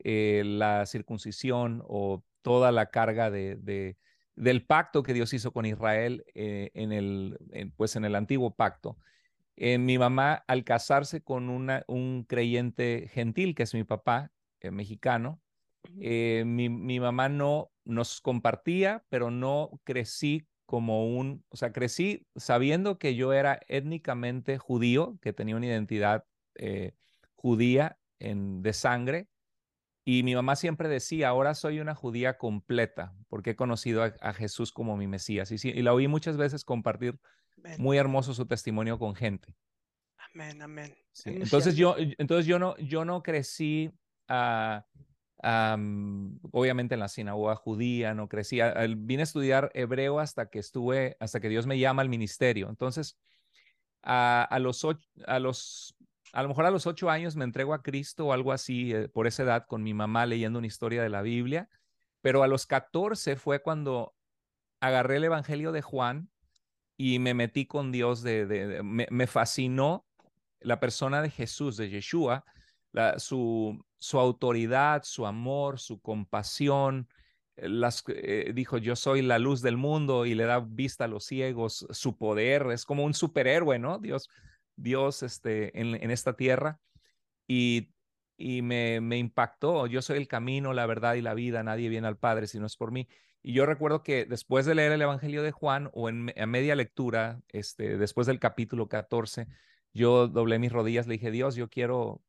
eh, 0.00 0.42
la 0.44 0.84
circuncisión 0.84 1.82
o 1.88 2.22
toda 2.42 2.72
la 2.72 2.90
carga 2.90 3.30
de, 3.30 3.56
de- 3.56 3.96
del 4.34 4.66
pacto 4.66 5.02
que 5.02 5.14
Dios 5.14 5.32
hizo 5.32 5.50
con 5.52 5.64
Israel 5.64 6.24
eh, 6.34 6.70
en 6.74 6.92
el, 6.92 7.38
en, 7.52 7.70
pues 7.70 7.96
en 7.96 8.04
el 8.04 8.14
antiguo 8.14 8.54
pacto. 8.54 8.98
Mi 9.56 9.96
mamá, 9.96 10.44
al 10.46 10.64
casarse 10.64 11.22
con 11.22 11.48
una, 11.48 11.82
un 11.88 12.24
creyente 12.28 13.08
gentil, 13.10 13.54
que 13.54 13.62
es 13.62 13.72
mi 13.72 13.84
papá, 13.84 14.30
mexicano, 14.60 15.40
mi, 15.94 16.68
mi 16.68 17.00
mamá 17.00 17.30
no 17.30 17.70
nos 17.86 18.20
compartía, 18.20 19.06
pero 19.08 19.30
no 19.30 19.70
crecí 19.84 20.46
como 20.66 21.06
un, 21.16 21.44
o 21.48 21.56
sea, 21.56 21.72
crecí 21.72 22.26
sabiendo 22.36 22.98
que 22.98 23.14
yo 23.14 23.32
era 23.32 23.60
étnicamente 23.68 24.58
judío, 24.58 25.18
que 25.22 25.32
tenía 25.32 25.56
una 25.56 25.66
identidad 25.66 26.24
eh, 26.56 26.92
judía 27.34 27.98
en, 28.18 28.62
de 28.62 28.72
sangre, 28.72 29.28
y 30.04 30.22
mi 30.22 30.34
mamá 30.34 30.54
siempre 30.56 30.88
decía, 30.88 31.28
ahora 31.28 31.54
soy 31.54 31.80
una 31.80 31.94
judía 31.94 32.36
completa, 32.36 33.14
porque 33.28 33.50
he 33.50 33.56
conocido 33.56 34.02
a, 34.02 34.14
a 34.20 34.32
Jesús 34.34 34.72
como 34.72 34.96
mi 34.96 35.06
Mesías, 35.06 35.50
y, 35.50 35.58
sí, 35.58 35.70
y 35.74 35.82
la 35.82 35.94
oí 35.94 36.08
muchas 36.08 36.36
veces 36.36 36.64
compartir 36.64 37.18
Amén, 37.58 37.76
muy 37.80 37.96
hermoso 37.96 38.34
su 38.34 38.46
testimonio 38.46 38.98
con 38.98 39.14
gente. 39.14 39.54
amén, 40.34 40.60
amén. 40.62 40.94
Sí, 41.12 41.30
Entonces 41.30 41.76
yo, 41.76 41.96
entonces 41.98 42.46
yo 42.46 42.58
no, 42.58 42.76
yo 42.76 43.04
no 43.04 43.22
crecí, 43.22 43.90
ah, 44.28 44.84
am, 45.42 46.38
obviamente 46.52 46.94
en 46.94 47.00
la 47.00 47.08
sinagoga 47.08 47.56
judía, 47.56 48.14
no 48.14 48.28
crecí, 48.28 48.60
el- 48.60 48.96
vine 48.96 49.22
a 49.22 49.24
estudiar 49.24 49.70
hebreo 49.74 50.18
hasta 50.20 50.48
que 50.50 50.58
estuve, 50.58 51.16
hasta 51.20 51.40
que 51.40 51.48
Dios 51.48 51.66
me 51.66 51.78
llama 51.78 52.02
al 52.02 52.08
ministerio. 52.08 52.68
Entonces, 52.70 53.18
a, 54.02 54.42
a 54.44 54.58
los 54.58 54.84
ocho, 54.84 55.06
a 55.26 55.38
los, 55.38 55.96
a 56.32 56.42
lo 56.42 56.48
mejor 56.48 56.66
a 56.66 56.70
los 56.70 56.86
ocho 56.86 57.10
años 57.10 57.36
me 57.36 57.44
entrego 57.44 57.74
a 57.74 57.82
Cristo 57.82 58.26
o 58.26 58.32
algo 58.32 58.52
así, 58.52 58.92
eh, 58.94 59.08
por 59.08 59.26
esa 59.26 59.42
edad, 59.42 59.66
con 59.66 59.82
mi 59.82 59.94
mamá 59.94 60.26
leyendo 60.26 60.58
una 60.58 60.66
historia 60.68 61.02
de 61.02 61.08
la 61.10 61.22
Biblia, 61.22 61.68
pero 62.20 62.42
a 62.42 62.48
los 62.48 62.66
14 62.66 63.36
fue 63.36 63.62
cuando 63.62 64.14
agarré 64.80 65.16
el 65.16 65.24
Evangelio 65.24 65.72
de 65.72 65.82
Juan 65.82 66.30
y 66.96 67.18
me 67.18 67.34
metí 67.34 67.66
con 67.66 67.92
Dios, 67.92 68.22
de- 68.22 68.82
me, 68.84 69.06
me 69.10 69.26
fascinó 69.26 70.06
la 70.60 70.80
persona 70.80 71.22
de 71.22 71.30
Jesús, 71.30 71.76
de 71.76 71.90
Yeshua, 71.90 72.44
su, 73.18 73.84
su 73.98 74.18
autoridad, 74.18 75.02
su 75.04 75.26
amor, 75.26 75.78
su 75.80 76.00
compasión. 76.00 77.08
eh, 77.56 77.68
Las, 77.68 78.04
eh, 78.08 78.52
dijo, 78.54 78.78
yo 78.78 78.96
soy 78.96 79.22
la 79.22 79.38
luz 79.38 79.62
del 79.62 79.76
mundo 79.76 80.26
y 80.26 80.34
le 80.34 80.44
da 80.44 80.60
vista 80.60 81.04
a 81.04 81.08
los 81.08 81.24
ciegos, 81.26 81.86
su 81.90 82.16
poder, 82.18 82.66
es 82.72 82.84
como 82.84 83.04
un 83.04 83.14
superhéroe, 83.14 83.78
¿no? 83.78 83.98
Dios, 83.98 84.28
Dios 84.76 85.22
este, 85.22 85.78
en, 85.80 85.94
en 86.02 86.10
esta 86.10 86.36
tierra. 86.36 86.80
Y, 87.46 87.90
y 88.36 88.62
me, 88.62 89.00
me 89.00 89.18
impactó, 89.18 89.86
yo 89.86 90.02
soy 90.02 90.18
el 90.18 90.28
camino, 90.28 90.72
la 90.72 90.86
verdad 90.86 91.14
y 91.14 91.22
la 91.22 91.34
vida, 91.34 91.62
nadie 91.62 91.88
viene 91.88 92.08
al 92.08 92.18
Padre 92.18 92.46
si 92.46 92.58
no 92.58 92.66
es 92.66 92.76
por 92.76 92.92
mí. 92.92 93.08
Y 93.42 93.52
yo 93.52 93.66
recuerdo 93.66 94.02
que 94.02 94.24
después 94.24 94.66
de 94.66 94.74
leer 94.74 94.92
el 94.92 95.02
Evangelio 95.02 95.42
de 95.42 95.52
Juan 95.52 95.88
o 95.92 96.08
en 96.08 96.32
a 96.38 96.46
media 96.46 96.74
lectura, 96.74 97.40
este, 97.48 97.96
después 97.98 98.26
del 98.26 98.40
capítulo 98.40 98.88
14, 98.88 99.46
yo 99.92 100.26
doblé 100.28 100.58
mis 100.58 100.72
rodillas, 100.72 101.06
le 101.06 101.14
dije, 101.14 101.30
Dios, 101.30 101.54
yo 101.54 101.68
quiero 101.70 102.22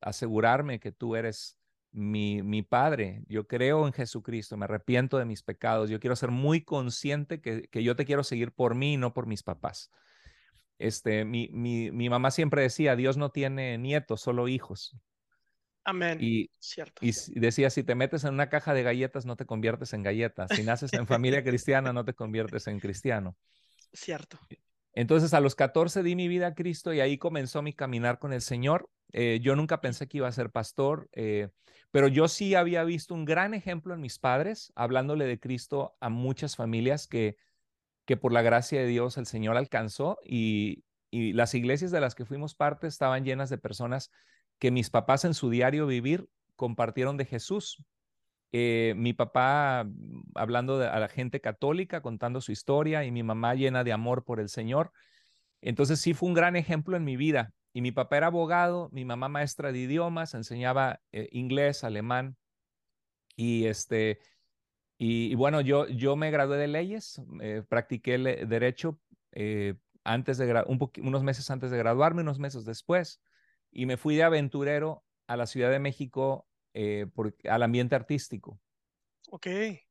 asegurarme 0.00 0.80
que 0.80 0.92
tú 0.92 1.16
eres 1.16 1.58
mi, 1.90 2.42
mi 2.42 2.62
Padre. 2.62 3.24
Yo 3.28 3.46
creo 3.46 3.86
en 3.86 3.92
Jesucristo, 3.92 4.56
me 4.56 4.64
arrepiento 4.64 5.18
de 5.18 5.24
mis 5.24 5.42
pecados. 5.42 5.90
Yo 5.90 6.00
quiero 6.00 6.16
ser 6.16 6.30
muy 6.30 6.62
consciente 6.62 7.40
que, 7.40 7.62
que 7.68 7.82
yo 7.82 7.96
te 7.96 8.04
quiero 8.04 8.24
seguir 8.24 8.52
por 8.52 8.74
mí 8.74 8.94
y 8.94 8.96
no 8.96 9.14
por 9.14 9.26
mis 9.26 9.42
papás. 9.42 9.90
Este, 10.78 11.24
mi, 11.24 11.48
mi, 11.52 11.90
mi 11.90 12.08
mamá 12.08 12.30
siempre 12.30 12.62
decía, 12.62 12.94
Dios 12.94 13.16
no 13.16 13.30
tiene 13.30 13.78
nietos, 13.78 14.20
solo 14.20 14.48
hijos. 14.48 14.96
Amén. 15.84 16.18
Y, 16.20 16.50
Cierto. 16.58 17.00
y 17.04 17.12
decía, 17.40 17.70
si 17.70 17.82
te 17.82 17.94
metes 17.94 18.24
en 18.24 18.34
una 18.34 18.48
caja 18.48 18.74
de 18.74 18.82
galletas, 18.82 19.24
no 19.24 19.36
te 19.36 19.46
conviertes 19.46 19.92
en 19.94 20.02
galleta. 20.02 20.46
Si 20.48 20.62
naces 20.62 20.92
en 20.92 21.06
familia 21.06 21.42
cristiana, 21.42 21.92
no 21.92 22.04
te 22.04 22.14
conviertes 22.14 22.66
en 22.66 22.78
cristiano. 22.78 23.36
Cierto. 23.92 24.38
Entonces 24.98 25.32
a 25.32 25.38
los 25.38 25.54
14 25.54 26.02
di 26.02 26.16
mi 26.16 26.26
vida 26.26 26.48
a 26.48 26.54
Cristo 26.56 26.92
y 26.92 26.98
ahí 26.98 27.18
comenzó 27.18 27.62
mi 27.62 27.72
caminar 27.72 28.18
con 28.18 28.32
el 28.32 28.40
Señor. 28.40 28.90
Eh, 29.12 29.38
yo 29.40 29.54
nunca 29.54 29.80
pensé 29.80 30.08
que 30.08 30.16
iba 30.16 30.26
a 30.26 30.32
ser 30.32 30.50
pastor, 30.50 31.08
eh, 31.12 31.50
pero 31.92 32.08
yo 32.08 32.26
sí 32.26 32.56
había 32.56 32.82
visto 32.82 33.14
un 33.14 33.24
gran 33.24 33.54
ejemplo 33.54 33.94
en 33.94 34.00
mis 34.00 34.18
padres, 34.18 34.72
hablándole 34.74 35.26
de 35.26 35.38
Cristo 35.38 35.96
a 36.00 36.08
muchas 36.08 36.56
familias 36.56 37.06
que, 37.06 37.36
que 38.06 38.16
por 38.16 38.32
la 38.32 38.42
gracia 38.42 38.80
de 38.80 38.88
Dios 38.88 39.18
el 39.18 39.26
Señor 39.26 39.56
alcanzó 39.56 40.18
y, 40.24 40.82
y 41.12 41.32
las 41.32 41.54
iglesias 41.54 41.92
de 41.92 42.00
las 42.00 42.16
que 42.16 42.24
fuimos 42.24 42.56
parte 42.56 42.88
estaban 42.88 43.24
llenas 43.24 43.50
de 43.50 43.58
personas 43.58 44.10
que 44.58 44.72
mis 44.72 44.90
papás 44.90 45.24
en 45.24 45.34
su 45.34 45.48
diario 45.48 45.86
vivir 45.86 46.28
compartieron 46.56 47.16
de 47.16 47.24
Jesús. 47.24 47.84
Eh, 48.52 48.94
mi 48.96 49.12
papá 49.12 49.84
mm, 49.84 50.22
hablando 50.34 50.80
a 50.80 50.98
la 50.98 51.08
gente 51.08 51.40
católica, 51.40 52.00
contando 52.00 52.40
su 52.40 52.52
historia, 52.52 53.04
y 53.04 53.10
mi 53.10 53.22
mamá 53.22 53.54
llena 53.54 53.84
de 53.84 53.92
amor 53.92 54.24
por 54.24 54.40
el 54.40 54.48
Señor. 54.48 54.92
Entonces 55.60 56.00
sí 56.00 56.14
fue 56.14 56.28
un 56.28 56.34
gran 56.34 56.56
ejemplo 56.56 56.96
en 56.96 57.04
mi 57.04 57.16
vida. 57.16 57.52
Y 57.72 57.82
mi 57.82 57.92
papá 57.92 58.16
era 58.16 58.28
abogado, 58.28 58.88
mi 58.92 59.04
mamá 59.04 59.28
maestra 59.28 59.72
de 59.72 59.78
idiomas, 59.78 60.34
enseñaba 60.34 61.00
eh, 61.12 61.28
inglés, 61.32 61.84
alemán. 61.84 62.36
Y 63.36 63.66
este, 63.66 64.18
y, 64.96 65.34
bueno, 65.36 65.60
yo, 65.60 65.86
yo 65.86 66.16
me 66.16 66.30
gradué 66.30 66.58
de 66.58 66.66
leyes, 66.66 67.22
eh, 67.40 67.62
practiqué 67.68 68.14
el 68.14 68.48
derecho 68.48 68.98
antes 70.02 70.38
de 70.38 70.64
un 70.66 70.90
unos 71.02 71.22
meses 71.22 71.50
antes 71.50 71.70
de 71.70 71.78
graduarme, 71.78 72.22
unos 72.22 72.40
meses 72.40 72.64
después, 72.64 73.20
y 73.70 73.86
me 73.86 73.96
fui 73.96 74.16
de 74.16 74.24
aventurero 74.24 75.04
a 75.28 75.36
la 75.36 75.46
Ciudad 75.46 75.70
de 75.70 75.78
México 75.78 76.47
eh, 76.74 77.06
por, 77.14 77.34
al 77.48 77.62
ambiente 77.62 77.94
artístico. 77.94 78.60
Ok. 79.30 79.46
Eh, 79.46 79.82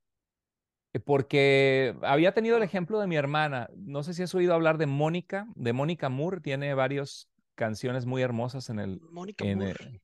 porque 1.04 1.96
había 2.02 2.34
tenido 2.34 2.58
el 2.58 2.64
ejemplo 2.64 3.00
de 3.00 3.08
mi 3.08 3.16
hermana. 3.16 3.70
No 3.76 4.04
sé 4.04 4.14
si 4.14 4.24
has 4.24 4.34
oído 4.36 4.54
hablar 4.54 4.78
de 4.78 4.86
Mónica, 4.88 5.48
de 5.56 5.74
Mónica 5.74 6.10
Moore. 6.10 6.42
Tiene 6.42 6.74
varias 6.74 7.30
canciones 7.56 8.06
muy 8.06 8.22
hermosas 8.22 8.70
en 8.70 8.80
el. 8.80 9.02
Mónica 9.02 9.46
en 9.46 9.60
Moore. 9.60 9.76
el- 9.80 10.02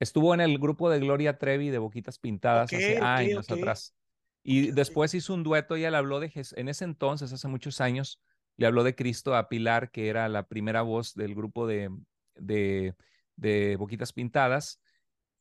estuvo 0.00 0.34
en 0.34 0.40
el 0.40 0.58
grupo 0.58 0.90
de 0.90 1.00
Gloria 1.00 1.38
Trevi 1.38 1.70
de 1.70 1.78
Boquitas 1.78 2.18
Pintadas 2.18 2.72
hace 2.72 2.98
años 2.98 3.46
atrás. 3.50 3.94
Y 4.42 4.72
después 4.72 5.14
hizo 5.14 5.32
un 5.32 5.42
dueto 5.42 5.76
y 5.76 5.84
él 5.84 5.94
habló 5.94 6.20
de 6.20 6.28
Jesús. 6.28 6.58
En 6.58 6.68
ese 6.68 6.84
entonces, 6.84 7.32
hace 7.32 7.48
muchos 7.48 7.80
años, 7.80 8.20
le 8.56 8.66
habló 8.66 8.84
de 8.84 8.94
Cristo 8.94 9.34
a 9.34 9.48
Pilar, 9.48 9.90
que 9.90 10.08
era 10.08 10.28
la 10.28 10.46
primera 10.46 10.82
voz 10.82 11.14
del 11.14 11.34
grupo 11.34 11.66
de, 11.66 11.90
de, 12.34 12.94
de 13.36 13.76
Boquitas 13.76 14.12
Pintadas. 14.12 14.80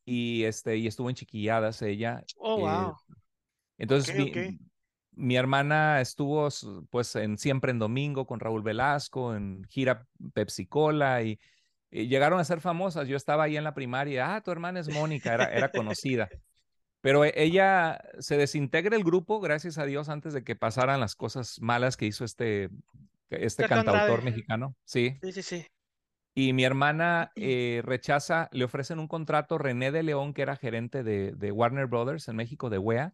Y, 0.05 0.43
este, 0.43 0.77
y 0.77 0.87
estuvo 0.87 1.09
en 1.09 1.15
Chiquilladas 1.15 1.81
ella. 1.81 2.23
Oh, 2.37 2.57
eh, 2.57 2.61
wow. 2.61 2.97
entonces, 3.77 4.15
mi, 5.15 5.35
hermana 5.35 6.01
estuvo 6.01 6.49
pues 6.89 7.15
en 7.15 7.37
Siempre 7.37 7.71
en 7.71 7.79
Domingo 7.79 8.25
con 8.25 8.39
Raúl 8.39 8.63
Velasco, 8.63 9.35
en 9.35 9.63
gira 9.69 10.07
Pepsi 10.33 10.65
Cola 10.65 11.21
y, 11.21 11.39
y 11.89 12.07
llegaron 12.07 12.39
a 12.39 12.45
ser 12.45 12.59
famosas. 12.59 13.07
Yo 13.07 13.15
estaba 13.15 13.43
ahí 13.43 13.55
en 13.55 13.63
la 13.63 13.73
primaria, 13.73 14.35
ah, 14.35 14.41
tu 14.41 14.51
hermana 14.51 14.79
es 14.79 14.89
Mónica, 14.89 15.33
era, 15.33 15.45
era 15.45 15.71
conocida. 15.71 16.29
Pero 17.03 17.25
e- 17.25 17.33
ella 17.35 18.01
se 18.19 18.37
desintegra 18.37 18.95
el 18.95 19.03
grupo, 19.03 19.41
gracias 19.41 19.77
a 19.77 19.85
Dios, 19.85 20.07
antes 20.07 20.33
de 20.33 20.43
que 20.43 20.55
pasaran 20.55 21.01
las 21.01 21.15
cosas 21.15 21.61
malas 21.61 21.97
que 21.97 22.05
hizo 22.05 22.23
este, 22.23 22.69
este 23.29 23.67
cantautor 23.67 24.23
mexicano. 24.23 24.73
Sí. 24.85 25.17
Sí, 25.21 25.31
sí, 25.33 25.43
sí. 25.43 25.67
Y 26.35 26.53
mi 26.53 26.63
hermana 26.63 27.31
eh, 27.35 27.81
rechaza, 27.83 28.49
le 28.51 28.65
ofrecen 28.65 28.99
un 28.99 29.07
contrato, 29.07 29.57
René 29.57 29.91
de 29.91 30.03
León, 30.03 30.33
que 30.33 30.41
era 30.41 30.55
gerente 30.55 31.03
de, 31.03 31.33
de 31.33 31.51
Warner 31.51 31.85
Brothers 31.85 32.27
en 32.27 32.35
México, 32.35 32.69
de 32.69 32.79
WEA, 32.79 33.13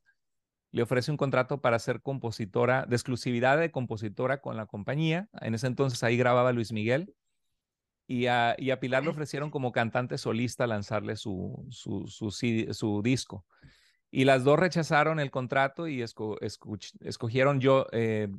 le 0.71 0.83
ofrece 0.83 1.11
un 1.11 1.17
contrato 1.17 1.61
para 1.61 1.79
ser 1.79 2.01
compositora, 2.01 2.85
de 2.85 2.95
exclusividad 2.95 3.57
de 3.57 3.71
compositora 3.71 4.39
con 4.39 4.55
la 4.55 4.67
compañía. 4.67 5.27
En 5.41 5.55
ese 5.55 5.67
entonces 5.67 6.03
ahí 6.03 6.15
grababa 6.15 6.51
Luis 6.51 6.71
Miguel. 6.71 7.13
Y 8.07 8.25
a, 8.25 8.55
y 8.57 8.71
a 8.71 8.79
Pilar 8.79 9.03
le 9.03 9.09
ofrecieron 9.09 9.51
como 9.51 9.71
cantante 9.71 10.17
solista 10.17 10.65
lanzarle 10.65 11.15
su, 11.15 11.67
su, 11.69 12.07
su, 12.07 13.01
disco. 13.03 13.45
Y 14.09 14.25
las 14.25 14.43
dos 14.43 14.57
rechazaron 14.57 15.19
el 15.19 15.29
contrato 15.29 15.87
y 15.87 16.01
esco, 16.01 16.39
escuch, 16.41 16.91
escogieron 17.01 17.59
yo, 17.59 17.85
eh, 17.91 18.29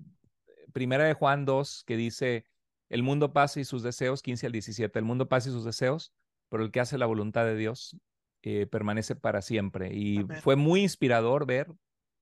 primera 0.72 1.04
de 1.04 1.14
Juan 1.14 1.44
2, 1.44 1.84
que 1.86 1.96
dice, 1.96 2.46
el 2.90 3.04
mundo 3.04 3.32
pasa 3.34 3.60
y 3.60 3.64
sus 3.66 3.82
deseos, 3.84 4.22
15 4.22 4.46
al 4.46 4.52
17, 4.52 4.98
el 5.00 5.06
mundo 5.06 5.28
pasa 5.30 5.50
y 5.50 5.52
sus 5.52 5.64
deseos, 5.66 6.14
pero 6.50 6.64
el 6.64 6.72
que 6.72 6.80
hace 6.80 6.98
la 6.98 7.06
voluntad 7.06 7.46
de 7.46 7.56
Dios 7.56 7.98
eh, 8.42 8.66
permanece 8.66 9.16
para 9.16 9.42
siempre. 9.42 9.90
Y 9.94 10.24
Amén. 10.24 10.42
fue 10.42 10.56
muy 10.56 10.82
inspirador 10.82 11.46
ver 11.46 11.68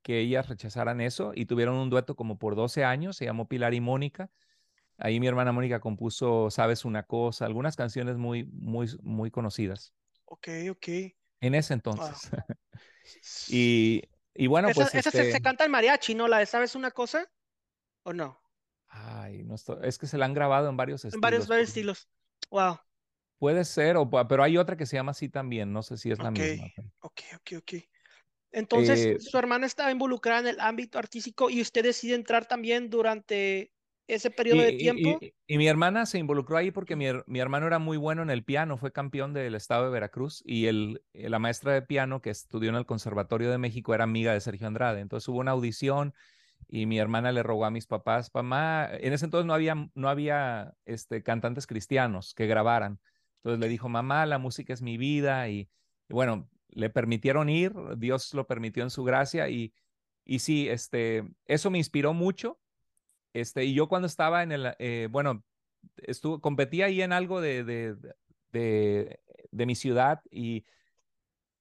que 0.03 0.21
ellas 0.21 0.49
rechazaran 0.49 1.01
eso 1.03 1.33
y 1.35 1.47
tuvieron 1.47 1.77
un 1.77 1.91
dueto 1.91 2.17
como 2.17 2.39
por 2.39 2.57
12 2.57 2.85
años, 2.85 3.17
se 3.19 3.27
llamó 3.27 3.49
Pilar 3.49 3.75
y 3.75 3.81
Mónica. 3.81 4.31
Ahí 4.99 5.21
mi 5.21 5.29
hermana 5.29 5.53
Mónica 5.53 5.81
compuso 5.81 6.51
Sabes 6.51 6.85
una 6.87 7.05
cosa, 7.05 7.47
algunas 7.47 7.77
canciones 7.77 8.17
muy, 8.19 8.45
muy, 8.47 8.89
muy 9.03 9.31
conocidas 9.33 9.95
Ok, 10.27 10.49
ok. 10.71 10.89
en 11.41 11.55
ese 11.55 11.75
Wow. 11.95 12.15
entonces. 12.15 12.31
y, 13.47 14.03
y 14.35 14.47
bueno, 14.47 14.73
esa 14.73 14.75
pues 14.75 14.95
esa 14.95 15.11
se, 15.11 15.25
este... 15.25 15.33
se 15.33 15.41
canta 15.41 15.65
en 15.65 15.71
mariachi, 15.73 16.15
¿no? 16.15 16.29
La 16.29 16.39
de 16.39 16.47
¿Sabes 16.47 16.75
una 16.77 16.91
cosa? 16.93 17.29
¿O 18.05 18.13
no? 18.15 18.41
Ay, 18.89 19.43
no 19.45 19.55
estoy... 19.55 19.79
es 19.87 19.99
que 19.99 20.07
se 20.07 20.19
la 20.19 20.25
han 20.27 20.35
grabado 20.35 20.69
en 20.69 20.77
varios 20.77 21.05
En 21.11 21.21
estilos. 21.21 21.21
varios, 21.21 21.47
varios 21.49 21.69
por- 21.69 21.69
estilos. 21.69 22.09
Wow. 22.51 22.79
Puede 23.39 23.65
ser, 23.65 23.97
o, 23.97 24.09
pero 24.29 24.43
hay 24.43 24.57
otra 24.59 24.77
que 24.77 24.87
se 24.87 24.97
llama 24.97 25.13
así 25.13 25.29
también, 25.29 25.73
no 25.73 25.83
sé 25.83 25.97
si 25.97 26.11
es 26.11 26.21
la 26.21 26.31
Ok, 26.31 26.41
misma. 26.41 26.73
ok, 27.01 27.21
ok, 27.37 27.53
ok. 27.59 27.73
Entonces, 28.53 29.11
Eh, 29.11 29.19
su 29.19 29.39
hermana 29.39 29.67
estaba 29.67 29.93
involucrada 29.93 30.41
en 30.41 30.49
el 30.49 30.61
ámbito 30.61 30.99
artístico 30.99 31.51
y 31.51 31.61
usted 31.63 31.85
decide 31.85 32.15
entrar 32.17 32.47
también 32.47 32.91
durante 32.91 33.73
ese 34.09 34.31
periodo 34.31 34.63
de 34.63 34.73
Y, 34.73 34.75
tiempo. 34.75 35.25
y- 35.27 35.35
y 35.47 35.59
mi 35.59 35.67
hermana 35.69 36.07
se 36.07 36.19
involucró 36.19 36.57
ahí 36.57 36.71
porque 36.71 36.97
mi, 36.97 37.05
her- 37.07 37.25
mi 37.27 37.39
hermano 37.39 37.67
era 37.67 37.79
muy 37.79 37.99
bueno 37.99 38.23
en 38.23 38.31
el 38.31 38.45
piano, 38.45 38.79
fue 38.79 38.93
campeón 38.93 39.35
del 39.35 39.55
estado 39.55 39.85
de 39.85 39.91
Veracruz 39.91 40.43
y 40.47 40.67
el, 40.67 41.03
la 41.13 41.39
maestra 41.39 41.75
de 41.75 41.83
piano 41.83 42.23
que 42.23 42.31
estudió 42.31 42.71
en 42.71 42.77
el 42.77 42.87
Conservatorio 42.87 43.51
de 43.51 43.59
México 43.59 43.95
era 43.95 44.05
amiga 44.05 44.33
de 44.33 44.41
Sergio 44.41 44.67
Andrade. 44.67 45.01
Entonces 45.01 45.29
hubo 45.29 45.39
una 45.39 45.51
audición 45.53 46.15
y 46.67 46.87
mi 46.87 46.99
hermana 46.99 47.33
le 47.33 47.43
rogó 47.43 47.65
a 47.65 47.71
mis 47.71 47.87
papás, 47.87 48.31
mamá, 48.35 48.89
en 48.91 49.13
ese 49.13 49.25
entonces 49.27 49.47
no 49.47 49.55
había, 49.55 49.91
no 49.95 50.09
había 50.09 50.75
este, 50.85 51.23
cantantes 51.23 51.67
cristianos 51.67 52.35
que 52.35 52.47
grabaran. 52.47 53.01
Entonces 53.39 53.61
le 53.61 53.69
dijo, 53.69 53.89
mamá, 53.89 54.27
la 54.27 54.39
música 54.39 54.73
es 54.73 54.83
mi 54.83 54.99
vida 54.99 55.49
y, 55.49 55.71
bueno, 56.09 56.49
le 56.69 56.91
permitieron 56.91 57.49
ir, 57.49 57.73
Dios 57.97 58.35
lo 58.35 58.47
permitió 58.47 58.83
en 58.83 58.91
su 58.91 59.05
gracia 59.05 59.49
y, 59.49 59.73
y 60.25 60.41
sí, 60.41 60.69
este, 60.69 61.29
eso 61.47 61.71
me 61.71 61.79
inspiró 61.79 62.13
mucho. 62.13 62.61
Este, 63.33 63.65
y 63.65 63.75
yo 63.75 63.89
cuando 63.89 64.07
estaba 64.07 64.43
en 64.43 64.53
el, 64.53 64.75
eh, 64.79 65.09
bueno, 65.11 65.45
estuve, 65.99 66.41
competía 66.41 66.87
ahí 66.87 67.03
en 67.03 67.13
algo 67.13 67.41
de, 67.41 67.65
de, 67.65 67.97
de, 68.53 69.21
de 69.51 69.67
mi 69.67 69.75
ciudad 69.75 70.21
y, 70.31 70.65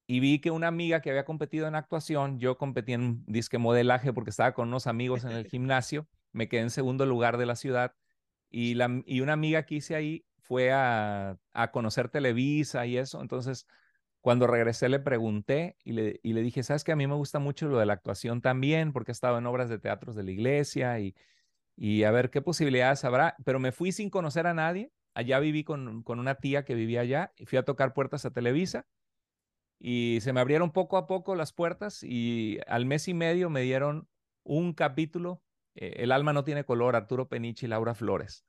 y 0.08 0.22
vi 0.22 0.40
que 0.40 0.52
una 0.52 0.68
amiga 0.70 1.02
que 1.02 1.10
había 1.10 1.26
competido 1.26 1.68
en 1.68 1.76
actuación, 1.76 2.40
yo 2.40 2.58
competí 2.58 2.94
en 2.94 3.26
disque 3.28 3.58
modelaje 3.58 4.14
porque 4.14 4.30
estaba 4.30 4.54
con 4.54 4.70
unos 4.70 4.88
amigos 4.88 5.26
en 5.26 5.32
el 5.32 5.46
gimnasio, 5.50 6.08
me 6.32 6.48
quedé 6.48 6.62
en 6.62 6.70
segundo 6.70 7.06
lugar 7.06 7.38
de 7.38 7.46
la 7.46 7.58
ciudad 7.58 7.94
y, 8.50 8.76
la, 8.76 9.04
y 9.06 9.20
una 9.20 9.34
amiga 9.34 9.64
que 9.64 9.76
hice 9.76 9.96
ahí 9.96 10.26
fue 10.40 10.72
a, 10.72 11.38
a 11.52 11.72
conocer 11.72 12.08
Televisa 12.08 12.86
y 12.86 12.98
eso, 12.98 13.22
entonces 13.22 13.68
cuando 14.22 14.48
regresé 14.48 14.88
le 14.88 15.00
pregunté 15.00 15.78
y 15.84 15.92
le, 15.92 16.20
y 16.24 16.32
le 16.34 16.42
dije, 16.42 16.64
sabes 16.64 16.86
que 16.86 16.94
a 16.94 16.96
mí 16.96 17.06
me 17.06 17.16
gusta 17.16 17.40
mucho 17.40 17.68
lo 17.68 17.78
de 17.78 17.86
la 17.86 17.94
actuación 17.94 18.42
también 18.42 18.94
porque 18.94 19.12
he 19.12 19.14
estado 19.14 19.38
en 19.38 19.46
obras 19.46 19.70
de 19.70 19.78
teatros 19.78 20.16
de 20.16 20.24
la 20.24 20.32
iglesia 20.32 21.00
y, 21.00 21.16
y 21.76 22.04
a 22.04 22.12
ver 22.12 22.30
qué 22.30 22.42
posibilidades 22.42 23.04
habrá, 23.04 23.36
pero 23.44 23.60
me 23.60 23.74
fui 23.74 23.92
sin 23.92 24.10
conocer 24.10 24.48
a 24.48 24.54
nadie, 24.54 24.92
allá 25.14 25.40
viví 25.40 25.66
con, 25.66 26.02
con 26.04 26.20
una 26.20 26.36
tía 26.36 26.64
que 26.64 26.76
vivía 26.76 27.02
allá 27.02 27.34
y 27.36 27.46
fui 27.46 27.58
a 27.58 27.64
tocar 27.64 27.94
puertas 27.94 28.26
a 28.26 28.32
Televisa 28.32 28.86
y 29.80 30.20
se 30.22 30.34
me 30.34 30.40
abrieron 30.42 30.72
poco 30.72 30.98
a 30.98 31.08
poco 31.08 31.36
las 31.36 31.54
puertas 31.54 32.04
y 32.04 32.60
al 32.68 32.86
mes 32.86 33.08
y 33.08 33.14
medio 33.14 33.50
me 33.50 33.62
dieron 33.62 34.08
un 34.44 34.74
capítulo, 34.74 35.44
eh, 35.76 35.96
El 35.98 36.12
alma 36.12 36.34
no 36.34 36.44
tiene 36.44 36.64
color, 36.64 36.96
Arturo 36.96 37.28
Peniche 37.30 37.66
y 37.66 37.70
Laura 37.70 37.94
Flores. 37.96 38.46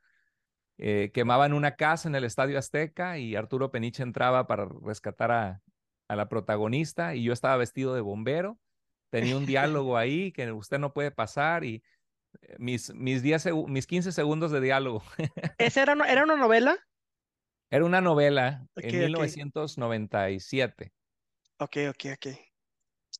Eh, 0.78 1.10
quemaban 1.12 1.54
una 1.54 1.74
casa 1.74 2.08
en 2.08 2.14
el 2.14 2.24
Estadio 2.24 2.58
Azteca 2.58 3.18
y 3.18 3.34
Arturo 3.34 3.70
Peniche 3.72 4.02
entraba 4.04 4.46
para 4.46 4.68
rescatar 4.82 5.32
a, 5.32 5.62
a 6.06 6.16
la 6.16 6.28
protagonista 6.28 7.14
y 7.16 7.24
yo 7.24 7.32
estaba 7.32 7.56
vestido 7.56 7.94
de 7.94 8.00
bombero, 8.00 8.58
tenía 9.10 9.36
un 9.36 9.44
diálogo 9.46 9.96
ahí 9.96 10.30
que 10.32 10.52
usted 10.52 10.78
no 10.78 10.92
puede 10.92 11.10
pasar 11.10 11.64
y 11.64 11.82
eh, 12.42 12.56
mis, 12.58 12.94
mis, 12.94 13.22
10 13.22 13.44
segu- 13.46 13.66
mis 13.68 13.86
15 13.86 14.12
segundos 14.12 14.52
de 14.52 14.60
diálogo. 14.60 15.02
¿Esa 15.58 15.82
era, 15.82 15.94
una- 15.94 16.10
era 16.10 16.22
una 16.24 16.36
novela? 16.36 16.78
Era 17.70 17.84
una 17.84 18.00
novela 18.00 18.66
en 18.76 18.86
ok. 18.86 18.94
1997. 18.94 20.92
Ok, 21.58 21.76
ok, 21.90 22.04
ok. 22.14 22.26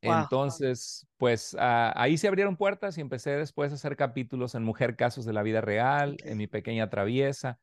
Wow. 0.03 0.21
Entonces, 0.23 1.07
pues 1.17 1.57
ah, 1.59 1.93
ahí 1.97 2.17
se 2.19 2.29
abrieron 2.29 2.57
puertas 2.57 2.97
y 2.99 3.01
empecé 3.01 3.31
después 3.37 3.73
a 3.73 3.75
hacer 3.75 3.97
capítulos 3.97 4.55
en 4.55 4.63
Mujer 4.63 4.97
Casos 4.97 5.25
de 5.25 5.33
la 5.33 5.43
Vida 5.43 5.61
Real, 5.61 6.17
en 6.25 6.39
Mi 6.39 6.47
Pequeña 6.47 6.89
Traviesa. 6.89 7.59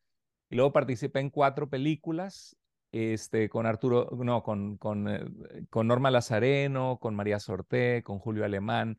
Y 0.50 0.56
luego 0.56 0.74
participé 0.74 1.22
en 1.22 1.30
cuatro 1.30 1.70
películas. 1.70 2.58
este, 2.92 3.50
con 3.50 3.66
Arturo, 3.66 4.10
no, 4.12 4.42
con, 4.44 4.78
con, 4.78 5.10
eh, 5.10 5.26
con 5.70 5.88
Norma 5.88 6.12
Lazareno, 6.12 6.98
con 7.00 7.16
María 7.16 7.40
Sorté, 7.40 8.04
con 8.04 8.20
Julio 8.20 8.46
Alemán 8.46 8.98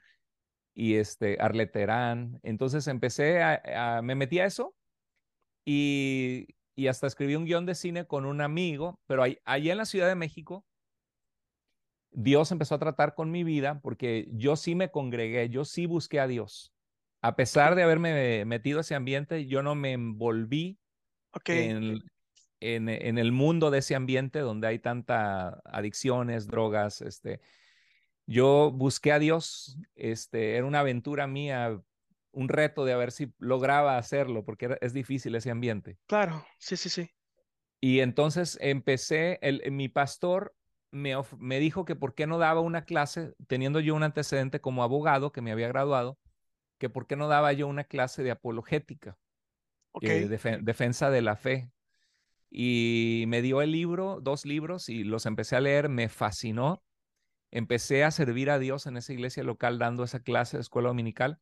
y 0.74 0.96
este, 0.96 1.38
Arleterán. 1.40 2.38
Entonces 2.42 2.86
empecé 2.88 3.42
a, 3.42 4.02
me 4.02 4.14
metí 4.14 4.38
a 4.40 4.46
eso 4.46 4.74
y, 5.64 6.48
y, 6.74 6.88
hasta 6.88 7.06
escribí 7.06 7.34
un 7.36 7.44
guion 7.46 7.66
de 7.66 7.74
cine 7.74 8.06
con 8.06 8.24
un 8.26 8.40
amigo, 8.40 9.00
pero 9.06 9.22
ahí, 9.22 9.38
allá 9.44 9.72
en 9.72 9.78
la 9.78 9.86
Ciudad 9.86 10.08
de 10.08 10.14
México, 10.14 10.64
Dios 12.18 12.50
empezó 12.50 12.74
a 12.74 12.78
tratar 12.78 13.14
con 13.14 13.30
mi 13.30 13.44
vida 13.44 13.80
porque 13.82 14.26
yo 14.32 14.56
sí 14.56 14.74
me 14.74 14.90
congregué, 14.90 15.50
yo 15.50 15.66
sí 15.66 15.84
busqué 15.84 16.18
a 16.18 16.26
Dios. 16.26 16.72
A 17.20 17.36
pesar 17.36 17.74
de 17.74 17.82
haberme 17.82 18.46
metido 18.46 18.78
a 18.78 18.80
ese 18.80 18.94
ambiente, 18.94 19.46
yo 19.46 19.62
no 19.62 19.74
me 19.74 19.92
envolví 19.92 20.78
en, 21.44 22.00
en, 22.60 23.18
el 23.18 23.32
mundo 23.32 23.70
de 23.70 23.80
ese 23.80 23.94
ambiente 23.94 24.38
donde 24.38 24.66
hay 24.66 24.78
tanta 24.78 25.60
adicciones, 25.66 26.46
drogas, 26.46 27.02
este, 27.02 27.40
yo 28.24 28.72
busqué 28.72 29.12
a 29.12 29.18
Dios, 29.18 29.76
este, 29.94 30.56
era 30.56 30.64
una 30.64 30.80
aventura 30.80 31.26
mía, 31.26 31.78
un 32.30 32.48
reto 32.48 32.86
de 32.86 32.94
a 32.94 32.96
ver 32.96 33.12
si 33.12 33.30
lograba 33.38 33.98
hacerlo, 33.98 34.42
porque 34.42 34.78
es 34.80 34.94
difícil 34.94 35.34
ese 35.34 35.50
ambiente. 35.50 35.98
Claro, 36.06 36.46
sí, 36.58 36.78
sí, 36.78 36.88
sí. 36.88 37.10
Y 37.78 38.00
entonces 38.00 38.56
empecé, 38.62 39.38
el, 39.42 39.70
mi 39.70 39.90
pastor 39.90 40.54
me, 40.90 41.14
me 41.38 41.58
dijo 41.58 41.84
que 41.84 41.96
por 41.96 42.14
qué 42.14 42.26
no 42.26 42.38
daba 42.38 42.60
una 42.60 42.84
clase, 42.84 43.34
teniendo 43.46 43.80
yo 43.80 43.94
un 43.94 44.02
antecedente 44.02 44.60
como 44.60 44.82
abogado 44.82 45.32
que 45.32 45.42
me 45.42 45.52
había 45.52 45.68
graduado, 45.68 46.18
que 46.78 46.88
por 46.88 47.06
qué 47.06 47.16
no 47.16 47.28
daba 47.28 47.52
yo 47.52 47.66
una 47.66 47.84
clase 47.84 48.22
de 48.22 48.30
apologética, 48.30 49.16
okay. 49.92 50.28
defensa 50.28 51.10
de 51.10 51.22
la 51.22 51.36
fe, 51.36 51.70
y 52.50 53.24
me 53.28 53.42
dio 53.42 53.62
el 53.62 53.72
libro, 53.72 54.20
dos 54.22 54.44
libros, 54.46 54.88
y 54.88 55.04
los 55.04 55.26
empecé 55.26 55.56
a 55.56 55.60
leer, 55.60 55.88
me 55.88 56.08
fascinó. 56.08 56.82
Empecé 57.50 58.04
a 58.04 58.10
servir 58.10 58.50
a 58.50 58.58
Dios 58.58 58.86
en 58.86 58.96
esa 58.96 59.12
iglesia 59.12 59.44
local 59.44 59.78
dando 59.78 60.04
esa 60.04 60.20
clase 60.20 60.56
de 60.56 60.62
escuela 60.62 60.88
dominical. 60.88 61.38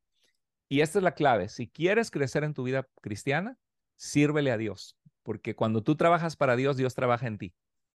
Y 0.69 0.81
esta 0.81 0.99
es 0.99 1.03
la 1.03 1.15
clave. 1.15 1.49
Si 1.49 1.69
quieres 1.69 2.11
crecer 2.11 2.45
en 2.45 2.55
tu 2.55 2.63
vida 2.63 2.89
cristiana, 3.01 3.59
sírvele 3.97 4.51
a 4.51 4.59
Dios, 4.59 4.97
porque 5.23 5.55
cuando 5.55 5.83
tú 5.83 5.97
trabajas 5.97 6.37
para 6.37 6.57
Dios, 6.57 6.77
Dios 6.77 6.95
trabaja 6.95 7.27
en 7.27 7.39
ti. 7.39 7.55